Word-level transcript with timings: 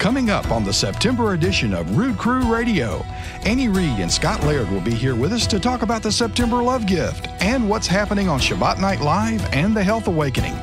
Coming 0.00 0.30
up 0.30 0.50
on 0.50 0.64
the 0.64 0.72
September 0.72 1.34
edition 1.34 1.74
of 1.74 1.94
Rood 1.94 2.16
Crew 2.16 2.40
Radio, 2.50 3.04
Annie 3.44 3.68
Reed 3.68 3.98
and 3.98 4.10
Scott 4.10 4.42
Laird 4.44 4.70
will 4.70 4.80
be 4.80 4.94
here 4.94 5.14
with 5.14 5.30
us 5.30 5.46
to 5.48 5.60
talk 5.60 5.82
about 5.82 6.02
the 6.02 6.10
September 6.10 6.62
Love 6.62 6.86
Gift 6.86 7.28
and 7.42 7.68
what's 7.68 7.86
happening 7.86 8.26
on 8.26 8.40
Shabbat 8.40 8.80
Night 8.80 9.02
Live 9.02 9.46
and 9.52 9.76
the 9.76 9.84
Health 9.84 10.08
Awakening. 10.08 10.56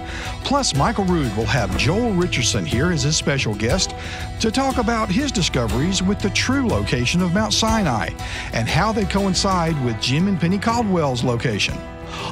Plus, 0.44 0.76
Michael 0.76 1.06
Rood 1.06 1.32
will 1.38 1.46
have 1.46 1.78
Joel 1.78 2.14
Richardson 2.14 2.66
here 2.66 2.92
as 2.92 3.04
his 3.04 3.16
special 3.16 3.54
guest 3.54 3.94
to 4.40 4.50
talk 4.50 4.80
about 4.80 5.08
his 5.08 5.32
discoveries 5.32 6.02
with 6.02 6.18
the 6.20 6.32
true 6.32 6.68
location 6.68 7.22
of 7.22 7.36
Mount 7.36 7.54
Sinai 7.54 8.10
and 8.54 8.68
how 8.68 8.92
they 8.92 9.06
coincide 9.06 9.80
with 9.86 10.02
Jim 10.02 10.28
and 10.28 10.40
Penny 10.40 10.58
Caldwell's 10.58 11.24
location. 11.24 11.78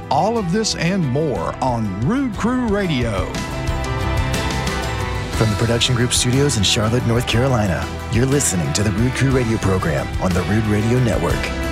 All 0.10 0.40
of 0.40 0.52
this 0.52 0.74
and 0.74 1.06
more 1.06 1.54
on 1.64 2.02
Rood 2.08 2.34
Crew 2.34 2.66
Radio. 2.68 3.32
From 5.38 5.50
the 5.50 5.58
Production 5.58 5.96
Group 5.96 6.14
studios 6.14 6.56
in 6.56 6.64
Charlotte, 6.64 7.06
North 7.08 7.28
Carolina, 7.28 7.86
you're 8.14 8.26
listening 8.26 8.72
to 8.72 8.84
the 8.84 8.92
Rood 8.92 9.12
Crew 9.16 9.32
Radio 9.32 9.58
program 9.58 10.08
on 10.22 10.32
the 10.32 10.42
Rood 10.44 10.64
Radio 10.68 10.98
Network. 11.04 11.65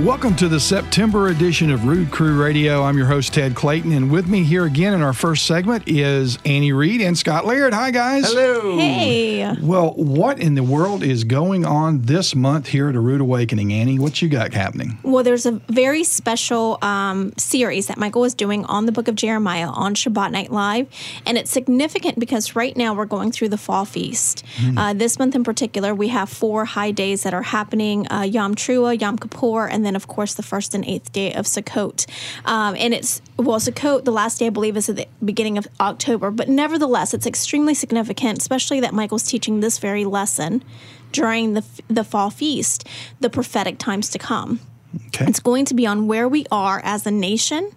Welcome 0.00 0.36
to 0.36 0.48
the 0.48 0.60
September 0.60 1.28
edition 1.28 1.70
of 1.70 1.86
Rood 1.86 2.10
Crew 2.10 2.38
Radio. 2.38 2.82
I'm 2.82 2.98
your 2.98 3.06
host, 3.06 3.32
Ted 3.32 3.54
Clayton, 3.54 3.92
and 3.92 4.10
with 4.10 4.28
me 4.28 4.44
here 4.44 4.66
again 4.66 4.92
in 4.92 5.00
our 5.00 5.14
first 5.14 5.46
segment 5.46 5.84
is 5.86 6.38
Annie 6.44 6.74
Reed 6.74 7.00
and 7.00 7.16
Scott 7.16 7.46
Laird. 7.46 7.72
Hi, 7.72 7.90
guys. 7.92 8.26
Hello. 8.26 8.76
Hey. 8.76 9.50
Well, 9.58 9.94
what 9.94 10.38
in 10.38 10.54
the 10.54 10.62
world 10.62 11.02
is 11.02 11.24
going 11.24 11.64
on 11.64 12.02
this 12.02 12.34
month 12.34 12.66
here 12.66 12.90
at 12.90 12.94
A 12.94 13.00
Rood 13.00 13.22
Awakening, 13.22 13.72
Annie? 13.72 13.98
What 13.98 14.20
you 14.20 14.28
got 14.28 14.52
happening? 14.52 14.98
Well, 15.02 15.24
there's 15.24 15.46
a 15.46 15.52
very 15.70 16.04
special 16.04 16.76
um, 16.82 17.32
series 17.38 17.86
that 17.86 17.96
Michael 17.96 18.24
is 18.24 18.34
doing 18.34 18.66
on 18.66 18.84
the 18.84 18.92
book 18.92 19.08
of 19.08 19.14
Jeremiah 19.14 19.68
on 19.68 19.94
Shabbat 19.94 20.30
Night 20.30 20.52
Live. 20.52 20.88
And 21.24 21.38
it's 21.38 21.50
significant 21.50 22.18
because 22.18 22.54
right 22.54 22.76
now 22.76 22.92
we're 22.92 23.06
going 23.06 23.32
through 23.32 23.48
the 23.48 23.56
fall 23.56 23.86
feast. 23.86 24.44
Uh, 24.76 24.92
this 24.92 25.18
month 25.18 25.34
in 25.34 25.42
particular, 25.42 25.94
we 25.94 26.08
have 26.08 26.28
four 26.28 26.66
high 26.66 26.90
days 26.90 27.22
that 27.22 27.32
are 27.32 27.42
happening 27.42 28.06
uh, 28.12 28.20
Yom 28.20 28.54
Trua, 28.54 29.00
Yom 29.00 29.16
Kippur, 29.16 29.66
and 29.66 29.85
then, 29.86 29.96
of 29.96 30.08
course, 30.08 30.34
the 30.34 30.42
first 30.42 30.74
and 30.74 30.84
eighth 30.84 31.12
day 31.12 31.32
of 31.32 31.46
Sukkot. 31.46 32.06
Um, 32.44 32.74
and 32.78 32.92
it's, 32.92 33.22
well, 33.38 33.58
Sukkot, 33.60 34.04
the 34.04 34.12
last 34.12 34.38
day, 34.38 34.46
I 34.46 34.50
believe, 34.50 34.76
is 34.76 34.88
at 34.88 34.96
the 34.96 35.06
beginning 35.24 35.56
of 35.56 35.66
October. 35.80 36.30
But 36.30 36.48
nevertheless, 36.48 37.14
it's 37.14 37.26
extremely 37.26 37.74
significant, 37.74 38.38
especially 38.38 38.80
that 38.80 38.92
Michael's 38.92 39.22
teaching 39.22 39.60
this 39.60 39.78
very 39.78 40.04
lesson 40.04 40.64
during 41.12 41.54
the, 41.54 41.64
the 41.88 42.04
fall 42.04 42.30
feast, 42.30 42.86
the 43.20 43.30
prophetic 43.30 43.78
times 43.78 44.10
to 44.10 44.18
come. 44.18 44.60
Okay. 45.08 45.26
It's 45.26 45.40
going 45.40 45.66
to 45.66 45.74
be 45.74 45.86
on 45.86 46.06
where 46.06 46.28
we 46.28 46.46
are 46.50 46.80
as 46.82 47.06
a 47.06 47.10
nation 47.10 47.70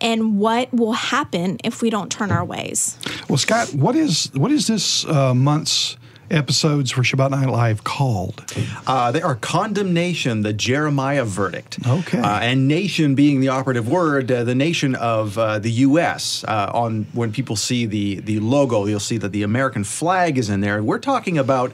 and 0.00 0.38
what 0.38 0.72
will 0.72 0.92
happen 0.92 1.58
if 1.62 1.80
we 1.80 1.90
don't 1.90 2.10
turn 2.10 2.32
our 2.32 2.44
ways. 2.44 2.98
Well, 3.28 3.38
Scott, 3.38 3.72
what 3.74 3.94
is 3.94 4.30
what 4.34 4.50
is 4.50 4.66
this 4.66 5.04
uh, 5.04 5.32
month's 5.34 5.96
episodes 6.30 6.90
for 6.90 7.02
Shabbat 7.02 7.30
Night 7.30 7.48
Live 7.48 7.84
called? 7.84 8.44
Uh, 8.86 9.12
they 9.12 9.22
are 9.22 9.34
condemnation, 9.34 10.42
the 10.42 10.52
Jeremiah 10.52 11.24
verdict. 11.24 11.78
Okay. 11.86 12.18
Uh, 12.18 12.40
and 12.40 12.68
nation 12.68 13.14
being 13.14 13.40
the 13.40 13.48
operative 13.48 13.88
word, 13.88 14.30
uh, 14.30 14.44
the 14.44 14.54
nation 14.54 14.94
of 14.94 15.38
uh, 15.38 15.58
the 15.58 15.70
U.S. 15.70 16.44
Uh, 16.46 16.70
on 16.72 17.06
when 17.12 17.32
people 17.32 17.56
see 17.56 17.86
the 17.86 18.20
the 18.20 18.40
logo, 18.40 18.86
you'll 18.86 19.00
see 19.00 19.18
that 19.18 19.32
the 19.32 19.42
American 19.42 19.84
flag 19.84 20.38
is 20.38 20.48
in 20.50 20.60
there. 20.60 20.82
We're 20.82 20.98
talking 20.98 21.38
about. 21.38 21.72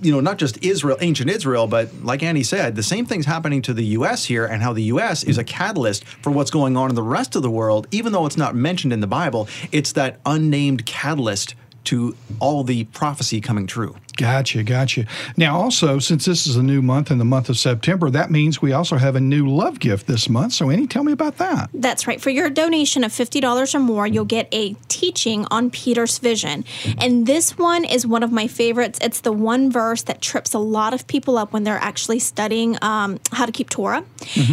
You 0.00 0.12
know, 0.12 0.20
not 0.20 0.38
just 0.38 0.64
Israel, 0.64 0.96
ancient 1.00 1.28
Israel, 1.28 1.66
but 1.66 1.92
like 2.04 2.22
Annie 2.22 2.44
said, 2.44 2.76
the 2.76 2.84
same 2.84 3.04
thing's 3.04 3.26
happening 3.26 3.62
to 3.62 3.74
the 3.74 3.84
U.S. 3.84 4.26
here, 4.26 4.46
and 4.46 4.62
how 4.62 4.72
the 4.72 4.84
U.S. 4.84 5.24
is 5.24 5.38
a 5.38 5.42
catalyst 5.42 6.04
for 6.04 6.30
what's 6.30 6.52
going 6.52 6.76
on 6.76 6.88
in 6.88 6.94
the 6.94 7.02
rest 7.02 7.34
of 7.34 7.42
the 7.42 7.50
world. 7.50 7.88
Even 7.90 8.12
though 8.12 8.24
it's 8.24 8.36
not 8.36 8.54
mentioned 8.54 8.92
in 8.92 9.00
the 9.00 9.08
Bible, 9.08 9.48
it's 9.72 9.90
that 9.94 10.20
unnamed 10.24 10.86
catalyst 10.86 11.56
to 11.84 12.16
all 12.40 12.64
the 12.64 12.84
prophecy 12.84 13.40
coming 13.40 13.66
true. 13.66 13.96
Gotcha, 14.18 14.64
gotcha. 14.64 15.06
Now, 15.36 15.56
also, 15.56 16.00
since 16.00 16.24
this 16.24 16.48
is 16.48 16.56
a 16.56 16.62
new 16.62 16.82
month 16.82 17.12
in 17.12 17.18
the 17.18 17.24
month 17.24 17.48
of 17.48 17.56
September, 17.56 18.10
that 18.10 18.32
means 18.32 18.60
we 18.60 18.72
also 18.72 18.96
have 18.96 19.14
a 19.14 19.20
new 19.20 19.48
love 19.48 19.78
gift 19.78 20.08
this 20.08 20.28
month. 20.28 20.54
So, 20.54 20.70
Annie, 20.70 20.88
tell 20.88 21.04
me 21.04 21.12
about 21.12 21.38
that. 21.38 21.70
That's 21.72 22.08
right. 22.08 22.20
For 22.20 22.30
your 22.30 22.50
donation 22.50 23.04
of 23.04 23.12
$50 23.12 23.74
or 23.76 23.78
more, 23.78 24.08
you'll 24.08 24.24
get 24.24 24.48
a 24.52 24.74
teaching 24.88 25.46
on 25.52 25.70
Peter's 25.70 26.18
vision. 26.18 26.64
And 26.98 27.28
this 27.28 27.56
one 27.56 27.84
is 27.84 28.04
one 28.08 28.24
of 28.24 28.32
my 28.32 28.48
favorites. 28.48 28.98
It's 29.00 29.20
the 29.20 29.30
one 29.30 29.70
verse 29.70 30.02
that 30.02 30.20
trips 30.20 30.52
a 30.52 30.58
lot 30.58 30.94
of 30.94 31.06
people 31.06 31.38
up 31.38 31.52
when 31.52 31.62
they're 31.62 31.78
actually 31.78 32.18
studying 32.18 32.76
um, 32.82 33.20
how 33.30 33.46
to 33.46 33.52
keep 33.52 33.70
Torah. 33.70 34.04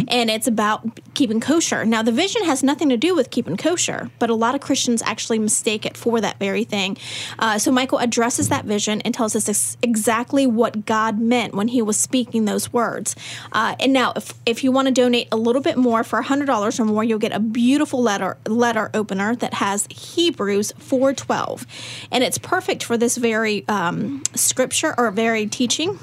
And 0.06 0.30
it's 0.30 0.46
about 0.46 1.00
keeping 1.14 1.40
kosher. 1.40 1.84
Now, 1.84 2.02
the 2.02 2.12
vision 2.12 2.44
has 2.44 2.62
nothing 2.62 2.88
to 2.90 2.96
do 2.96 3.16
with 3.16 3.30
keeping 3.30 3.56
kosher, 3.56 4.10
but 4.20 4.30
a 4.30 4.34
lot 4.34 4.54
of 4.54 4.60
Christians 4.60 5.02
actually 5.02 5.40
mistake 5.40 5.84
it 5.84 5.96
for 5.96 6.20
that 6.20 6.38
very 6.38 6.62
thing. 6.62 6.96
Uh, 7.38 7.58
so, 7.58 7.70
Michael 7.70 7.98
addresses 7.98 8.48
that 8.48 8.64
vision 8.64 9.00
and 9.02 9.14
tells 9.14 9.36
us 9.36 9.48
ex- 9.48 9.76
exactly 9.82 10.46
what 10.46 10.86
God 10.86 11.18
meant 11.18 11.54
when 11.54 11.68
he 11.68 11.82
was 11.82 11.96
speaking 11.96 12.44
those 12.44 12.72
words. 12.72 13.16
Uh, 13.52 13.76
and 13.80 13.92
now, 13.92 14.12
if, 14.16 14.34
if 14.44 14.64
you 14.64 14.72
want 14.72 14.88
to 14.88 14.94
donate 14.94 15.28
a 15.32 15.36
little 15.36 15.62
bit 15.62 15.76
more 15.76 16.04
for 16.04 16.22
$100 16.22 16.80
or 16.80 16.84
more, 16.84 17.04
you'll 17.04 17.18
get 17.18 17.32
a 17.32 17.40
beautiful 17.40 18.02
letter 18.02 18.36
letter 18.46 18.90
opener 18.94 19.34
that 19.36 19.54
has 19.54 19.86
Hebrews 19.90 20.72
4.12. 20.78 21.66
And 22.10 22.24
it's 22.24 22.38
perfect 22.38 22.82
for 22.82 22.96
this 22.96 23.16
very 23.16 23.66
um, 23.68 24.22
scripture 24.34 24.94
or 24.98 25.10
very 25.10 25.46
teaching. 25.46 25.98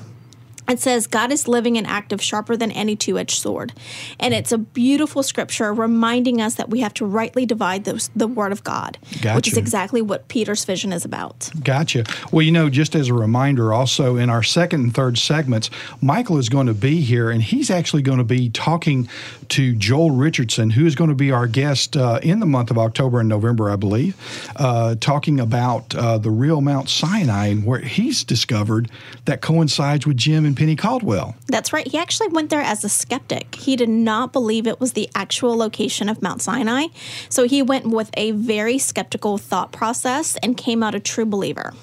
It 0.74 0.80
says, 0.80 1.06
God 1.06 1.32
is 1.32 1.48
living 1.48 1.78
and 1.78 1.86
active, 1.86 2.20
sharper 2.20 2.58
than 2.58 2.72
any 2.72 2.96
two 2.96 3.20
edged 3.20 3.40
sword. 3.40 3.74
And 4.20 4.34
it's 4.34 4.52
a 4.52 4.58
beautiful 4.58 5.22
scripture 5.22 5.72
reminding 5.72 6.42
us 6.42 6.56
that 6.56 6.72
we 6.72 6.80
have 6.80 6.96
to 6.96 7.06
rightly 7.06 7.46
divide 7.46 7.84
those, 7.84 8.10
the 8.16 8.28
word 8.28 8.52
of 8.52 8.64
God, 8.64 8.98
which 9.36 9.48
is 9.48 9.56
exactly 9.56 10.02
what 10.02 10.28
Peter's 10.30 10.66
vision 10.66 10.92
is 10.92 11.06
about. 11.06 11.52
Gotcha. 11.64 12.06
Well, 12.32 12.42
you 12.42 12.52
know, 12.52 12.72
just 12.72 12.96
as 12.96 13.10
a 13.10 13.14
reminder, 13.14 13.72
also 13.72 14.16
in 14.16 14.32
our 14.32 14.42
second 14.42 14.82
and 14.82 14.96
third 14.96 15.20
segments, 15.20 15.70
Michael 16.02 16.40
is 16.40 16.50
going 16.50 16.66
to 16.66 16.74
be 16.74 17.02
here, 17.02 17.30
and 17.30 17.44
he's 17.44 17.70
actually 17.70 18.02
going 18.02 18.18
to 18.18 18.24
be 18.24 18.50
talking 18.50 19.08
to 19.50 19.76
Joel 19.76 20.10
Richardson, 20.10 20.72
who 20.72 20.88
is 20.88 20.96
going 20.96 21.12
to 21.12 21.16
be 21.16 21.30
our 21.30 21.46
guest 21.46 21.96
uh, 21.96 22.20
in 22.24 22.40
the 22.40 22.48
month 22.48 22.72
of 22.72 22.80
October 22.80 23.20
and 23.20 23.30
November, 23.30 23.70
I 23.70 23.76
believe, 23.76 24.18
uh, 24.56 24.96
talking 25.00 25.40
about 25.40 25.94
uh, 25.94 26.18
the 26.18 26.32
real 26.32 26.62
Mount 26.62 26.90
Sinai 26.90 27.48
and 27.48 27.64
where 27.64 27.78
he's 27.78 28.24
discovered 28.24 28.90
that 29.26 29.42
coincides 29.42 30.08
with 30.08 30.18
Jim 30.18 30.46
and 30.46 30.58
Penny 30.64 30.78
Caldwell. 30.78 31.36
That's 31.48 31.74
right. 31.74 31.86
He 31.86 31.98
actually 31.98 32.30
went 32.30 32.50
there 32.50 32.62
as 32.62 32.86
a 32.86 32.90
skeptic. 32.90 33.56
He 33.56 33.76
did 33.76 33.90
not 33.90 34.32
believe 34.32 34.66
it 34.66 34.80
was 34.80 34.94
the 34.94 35.10
actual 35.14 35.58
location 35.58 36.08
of 36.08 36.22
Mount 36.22 36.42
Sinai. 36.42 36.86
So 37.28 37.44
he 37.44 37.62
went 37.62 37.88
with 37.88 38.10
a 38.14 38.32
very 38.32 38.78
skeptical 38.78 39.38
thought 39.38 39.74
process 39.74 40.38
and 40.38 40.56
came 40.56 40.82
out 40.82 40.96
a 40.96 41.02
true 41.02 41.26
believer. 41.26 41.74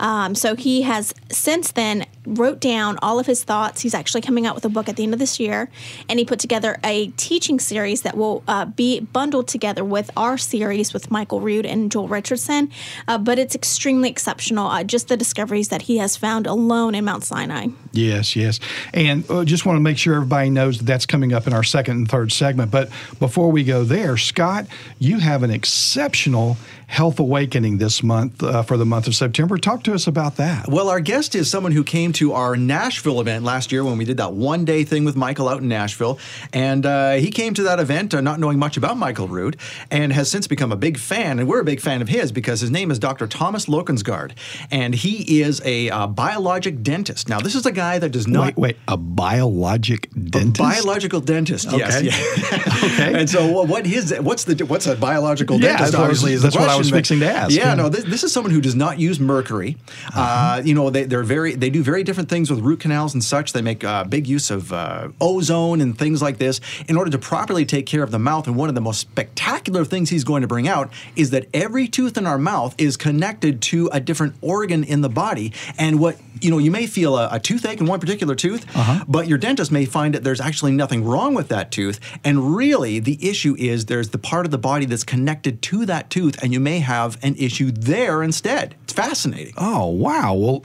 Um, 0.00 0.34
so 0.34 0.54
he 0.54 0.82
has 0.82 1.14
since 1.30 1.72
then 1.72 2.06
wrote 2.26 2.60
down 2.60 2.98
all 3.02 3.18
of 3.18 3.26
his 3.26 3.44
thoughts. 3.44 3.82
He's 3.82 3.94
actually 3.94 4.22
coming 4.22 4.46
out 4.46 4.54
with 4.54 4.64
a 4.64 4.68
book 4.68 4.88
at 4.88 4.96
the 4.96 5.02
end 5.02 5.12
of 5.12 5.18
this 5.18 5.38
year, 5.38 5.70
and 6.08 6.18
he 6.18 6.24
put 6.24 6.38
together 6.38 6.78
a 6.82 7.08
teaching 7.08 7.60
series 7.60 8.02
that 8.02 8.16
will 8.16 8.42
uh, 8.48 8.64
be 8.64 9.00
bundled 9.00 9.48
together 9.48 9.84
with 9.84 10.10
our 10.16 10.38
series 10.38 10.92
with 10.92 11.10
Michael 11.10 11.40
Rood 11.40 11.66
and 11.66 11.90
Joel 11.92 12.08
Richardson. 12.08 12.70
Uh, 13.06 13.18
but 13.18 13.38
it's 13.38 13.54
extremely 13.54 14.08
exceptional. 14.08 14.66
Uh, 14.66 14.84
just 14.84 15.08
the 15.08 15.16
discoveries 15.16 15.68
that 15.68 15.82
he 15.82 15.98
has 15.98 16.16
found 16.16 16.46
alone 16.46 16.94
in 16.94 17.04
Mount 17.04 17.24
Sinai. 17.24 17.68
Yes, 17.92 18.34
yes. 18.36 18.60
And 18.92 19.28
uh, 19.30 19.44
just 19.44 19.66
want 19.66 19.76
to 19.76 19.80
make 19.80 19.98
sure 19.98 20.14
everybody 20.14 20.50
knows 20.50 20.78
that 20.78 20.84
that's 20.84 21.06
coming 21.06 21.32
up 21.32 21.46
in 21.46 21.52
our 21.52 21.62
second 21.62 21.96
and 21.96 22.08
third 22.08 22.32
segment. 22.32 22.70
But 22.70 22.90
before 23.18 23.50
we 23.50 23.64
go 23.64 23.84
there, 23.84 24.16
Scott, 24.16 24.66
you 24.98 25.18
have 25.18 25.42
an 25.42 25.50
exceptional 25.50 26.56
health 26.94 27.18
awakening 27.18 27.78
this 27.78 28.04
month 28.04 28.40
uh, 28.40 28.62
for 28.62 28.76
the 28.76 28.84
month 28.86 29.08
of 29.08 29.16
September. 29.16 29.58
Talk 29.58 29.82
to 29.82 29.94
us 29.94 30.06
about 30.06 30.36
that. 30.36 30.68
Well, 30.68 30.88
our 30.88 31.00
guest 31.00 31.34
is 31.34 31.50
someone 31.50 31.72
who 31.72 31.82
came 31.82 32.12
to 32.14 32.32
our 32.34 32.54
Nashville 32.56 33.20
event 33.20 33.44
last 33.44 33.72
year 33.72 33.82
when 33.82 33.98
we 33.98 34.04
did 34.04 34.18
that 34.18 34.32
one 34.32 34.64
day 34.64 34.84
thing 34.84 35.04
with 35.04 35.16
Michael 35.16 35.48
out 35.48 35.60
in 35.60 35.66
Nashville. 35.68 36.20
And 36.52 36.86
uh, 36.86 37.14
he 37.14 37.32
came 37.32 37.52
to 37.54 37.64
that 37.64 37.80
event 37.80 38.14
uh, 38.14 38.20
not 38.20 38.38
knowing 38.38 38.60
much 38.60 38.76
about 38.76 38.96
Michael 38.96 39.26
Rood 39.26 39.56
and 39.90 40.12
has 40.12 40.30
since 40.30 40.46
become 40.46 40.70
a 40.70 40.76
big 40.76 40.96
fan. 40.96 41.40
And 41.40 41.48
we're 41.48 41.60
a 41.60 41.64
big 41.64 41.80
fan 41.80 42.00
of 42.00 42.08
his 42.08 42.30
because 42.30 42.60
his 42.60 42.70
name 42.70 42.92
is 42.92 43.00
Dr. 43.00 43.26
Thomas 43.26 43.66
Lokensgaard. 43.66 44.30
And 44.70 44.94
he 44.94 45.40
is 45.40 45.60
a 45.64 45.90
uh, 45.90 46.06
biologic 46.06 46.82
dentist. 46.84 47.28
Now, 47.28 47.40
this 47.40 47.56
is 47.56 47.66
a 47.66 47.72
guy 47.72 47.98
that 47.98 48.10
does 48.12 48.28
not. 48.28 48.56
Wait, 48.56 48.56
wait, 48.56 48.76
a 48.86 48.96
biologic 48.96 50.10
dentist? 50.12 50.58
Biological 50.60 51.20
dentist, 51.20 51.72
yes. 51.72 51.96
Okay. 51.96 52.06
Yeah. 52.06 52.60
Okay. 52.84 53.18
And 53.20 53.30
so, 53.30 53.50
what- 53.50 53.68
what 53.68 53.86
is 53.86 54.12
what's 54.20 54.44
the 54.44 54.62
what's 54.66 54.86
a 54.86 54.94
biological 54.94 55.56
Yeah, 55.58 55.68
dentist? 55.78 55.92
that's 55.92 55.96
what 55.98 56.04
I 56.04 56.08
was- 56.08 56.18
obviously, 56.18 56.32
is 56.34 56.42
that's 56.42 56.54
the 56.54 56.60
what 56.60 56.68
I 56.70 56.76
was 56.92 56.98
fixing 56.98 57.20
to 57.20 57.26
ask, 57.30 57.50
Yeah, 57.54 57.68
yeah. 57.68 57.74
no, 57.74 57.88
this, 57.88 58.04
this 58.04 58.22
is 58.24 58.32
someone 58.32 58.52
who 58.52 58.60
does 58.60 58.74
not 58.74 58.98
use 58.98 59.18
mercury. 59.20 59.76
uh 60.14 60.60
you 60.64 60.74
know, 60.74 60.90
they, 60.90 61.04
they're 61.04 61.22
very 61.22 61.54
they 61.54 61.70
do 61.70 61.82
very 61.82 62.02
different 62.04 62.28
things 62.28 62.50
with 62.50 62.60
root 62.60 62.80
canals 62.80 63.14
and 63.14 63.22
such. 63.24 63.52
They 63.52 63.62
make 63.62 63.84
uh, 63.84 64.04
big 64.04 64.26
use 64.26 64.50
of 64.50 64.72
uh, 64.72 65.08
ozone 65.20 65.80
and 65.80 65.96
things 65.98 66.20
like 66.22 66.38
this 66.38 66.60
in 66.88 66.96
order 66.96 67.10
to 67.10 67.18
properly 67.18 67.64
take 67.64 67.86
care 67.86 68.02
of 68.02 68.10
the 68.10 68.18
mouth. 68.18 68.46
And 68.46 68.56
one 68.56 68.68
of 68.68 68.74
the 68.74 68.80
most 68.80 69.00
spectacular 69.00 69.84
things 69.84 70.10
he's 70.10 70.24
going 70.24 70.42
to 70.42 70.48
bring 70.48 70.68
out 70.68 70.92
is 71.16 71.30
that 71.30 71.46
every 71.54 71.88
tooth 71.88 72.16
in 72.16 72.26
our 72.26 72.38
mouth 72.38 72.74
is 72.78 72.96
connected 72.96 73.60
to 73.62 73.88
a 73.92 74.00
different 74.00 74.34
organ 74.40 74.84
in 74.84 75.00
the 75.00 75.08
body. 75.08 75.52
And 75.78 75.98
what 76.00 76.18
you 76.40 76.50
know, 76.50 76.58
you 76.58 76.70
may 76.70 76.86
feel 76.86 77.16
a, 77.16 77.28
a 77.32 77.40
toothache 77.40 77.80
in 77.80 77.86
one 77.86 78.00
particular 78.00 78.34
tooth, 78.34 78.66
Uh-huh. 78.76 79.04
but 79.08 79.28
your 79.28 79.38
dentist 79.38 79.70
may 79.72 79.84
find 79.86 80.14
that 80.14 80.24
there's 80.24 80.40
actually 80.40 80.72
nothing 80.72 81.04
wrong 81.04 81.32
with 81.34 81.48
that 81.48 81.70
tooth. 81.70 82.00
And 82.24 82.56
really, 82.56 82.98
the 82.98 83.16
issue 83.28 83.54
is 83.58 83.86
there's 83.86 84.10
the 84.10 84.18
part 84.18 84.44
of 84.44 84.50
the 84.50 84.58
body 84.58 84.84
that's 84.86 85.04
connected 85.04 85.62
to 85.62 85.86
that 85.86 86.10
tooth, 86.10 86.42
and 86.42 86.52
you 86.52 86.60
may 86.64 86.80
have 86.80 87.16
an 87.22 87.36
issue 87.36 87.70
there 87.70 88.22
instead. 88.22 88.74
It's 88.82 88.92
fascinating. 88.92 89.54
Oh, 89.56 89.86
wow. 89.86 90.34
Well, 90.34 90.64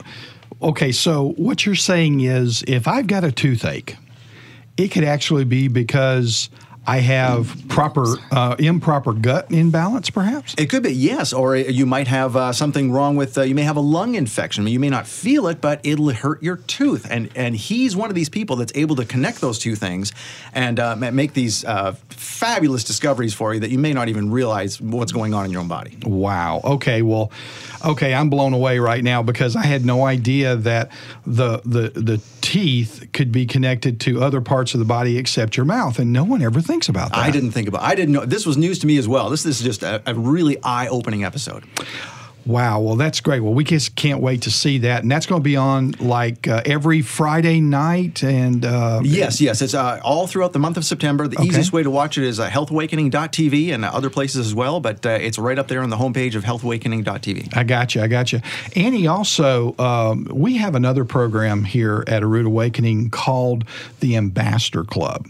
okay, 0.60 0.90
so 0.90 1.34
what 1.36 1.64
you're 1.64 1.76
saying 1.76 2.22
is 2.22 2.64
if 2.66 2.88
I've 2.88 3.06
got 3.06 3.22
a 3.22 3.30
toothache, 3.30 3.96
it 4.76 4.88
could 4.88 5.04
actually 5.04 5.44
be 5.44 5.68
because 5.68 6.50
I 6.86 6.98
have 6.98 7.68
proper, 7.68 8.16
uh, 8.32 8.56
improper 8.58 9.12
gut 9.12 9.50
imbalance, 9.52 10.10
perhaps? 10.10 10.54
It 10.58 10.70
could 10.70 10.82
be, 10.82 10.92
yes, 10.92 11.32
or 11.32 11.54
you 11.56 11.86
might 11.86 12.08
have 12.08 12.36
uh, 12.36 12.52
something 12.52 12.90
wrong 12.90 13.16
with, 13.16 13.36
uh, 13.36 13.42
you 13.42 13.54
may 13.54 13.62
have 13.62 13.76
a 13.76 13.80
lung 13.80 14.14
infection. 14.14 14.66
You 14.66 14.80
may 14.80 14.90
not 14.90 15.06
feel 15.06 15.46
it, 15.46 15.60
but 15.60 15.80
it'll 15.84 16.10
hurt 16.10 16.42
your 16.42 16.56
tooth. 16.56 17.06
And 17.10 17.30
and 17.36 17.54
he's 17.54 17.94
one 17.94 18.08
of 18.08 18.14
these 18.14 18.28
people 18.28 18.56
that's 18.56 18.72
able 18.74 18.96
to 18.96 19.04
connect 19.04 19.40
those 19.40 19.58
two 19.58 19.76
things 19.76 20.12
and 20.54 20.80
uh, 20.80 20.96
make 20.96 21.34
these 21.34 21.64
uh, 21.64 21.92
fabulous 22.08 22.82
discoveries 22.84 23.34
for 23.34 23.54
you 23.54 23.60
that 23.60 23.70
you 23.70 23.78
may 23.78 23.92
not 23.92 24.08
even 24.08 24.30
realize 24.30 24.80
what's 24.80 25.12
going 25.12 25.34
on 25.34 25.44
in 25.44 25.50
your 25.50 25.60
own 25.60 25.68
body. 25.68 25.98
Wow. 26.04 26.60
Okay. 26.64 27.02
Well, 27.02 27.30
okay. 27.84 28.14
I'm 28.14 28.30
blown 28.30 28.52
away 28.54 28.78
right 28.78 29.04
now 29.04 29.22
because 29.22 29.54
I 29.54 29.64
had 29.64 29.84
no 29.84 30.04
idea 30.04 30.56
that 30.56 30.90
the 31.26 31.60
the 31.64 31.90
the 32.00 32.20
teeth 32.40 33.08
could 33.12 33.30
be 33.30 33.46
connected 33.46 34.00
to 34.00 34.22
other 34.22 34.40
parts 34.40 34.74
of 34.74 34.80
the 34.80 34.86
body 34.86 35.18
except 35.18 35.56
your 35.56 35.66
mouth, 35.66 35.98
and 35.98 36.12
no 36.12 36.24
one 36.24 36.42
ever 36.42 36.60
thinks 36.60 36.79
about 36.88 37.10
that. 37.10 37.18
I 37.18 37.30
didn't 37.30 37.50
think 37.52 37.68
about. 37.68 37.82
I 37.82 37.94
didn't 37.94 38.12
know. 38.14 38.24
This 38.24 38.46
was 38.46 38.56
news 38.56 38.78
to 38.80 38.86
me 38.86 38.96
as 38.98 39.06
well. 39.08 39.30
This, 39.30 39.42
this 39.42 39.58
is 39.60 39.64
just 39.64 39.82
a, 39.82 40.02
a 40.06 40.14
really 40.14 40.56
eye-opening 40.62 41.24
episode. 41.24 41.64
Wow. 42.46 42.80
Well, 42.80 42.96
that's 42.96 43.20
great. 43.20 43.40
Well, 43.40 43.52
we 43.52 43.64
just 43.64 43.94
can't 43.96 44.20
wait 44.22 44.42
to 44.42 44.50
see 44.50 44.78
that, 44.78 45.02
and 45.02 45.10
that's 45.12 45.26
going 45.26 45.42
to 45.42 45.44
be 45.44 45.56
on 45.56 45.92
like 46.00 46.48
uh, 46.48 46.62
every 46.64 47.02
Friday 47.02 47.60
night. 47.60 48.24
And 48.24 48.64
uh, 48.64 49.02
Yes, 49.04 49.42
yes. 49.42 49.60
It's 49.60 49.74
uh, 49.74 50.00
all 50.02 50.26
throughout 50.26 50.54
the 50.54 50.58
month 50.58 50.78
of 50.78 50.84
September. 50.86 51.28
The 51.28 51.36
Okay. 51.36 51.48
easiest 51.48 51.72
way 51.74 51.82
to 51.82 51.90
watch 51.90 52.16
it 52.16 52.24
is 52.24 52.40
uh, 52.40 52.48
healthawakening.tv 52.48 53.72
and 53.74 53.84
other 53.84 54.08
places 54.08 54.46
as 54.46 54.54
well, 54.54 54.80
but 54.80 55.04
uh, 55.04 55.10
it's 55.10 55.38
right 55.38 55.58
up 55.58 55.68
there 55.68 55.82
on 55.82 55.90
the 55.90 55.96
homepage 55.98 56.34
of 56.34 56.42
healthawakening.tv. 56.44 57.54
I 57.56 57.62
got 57.62 57.94
you. 57.94 58.00
I 58.02 58.06
got 58.08 58.32
you. 58.32 58.40
Annie, 58.74 59.06
also, 59.06 59.76
um, 59.78 60.26
we 60.32 60.56
have 60.56 60.74
another 60.74 61.04
program 61.04 61.64
here 61.64 62.04
at 62.06 62.22
A 62.22 62.26
Rood 62.26 62.46
Awakening 62.46 63.10
called 63.10 63.64
the 64.00 64.16
Ambassador 64.16 64.82
Club. 64.84 65.28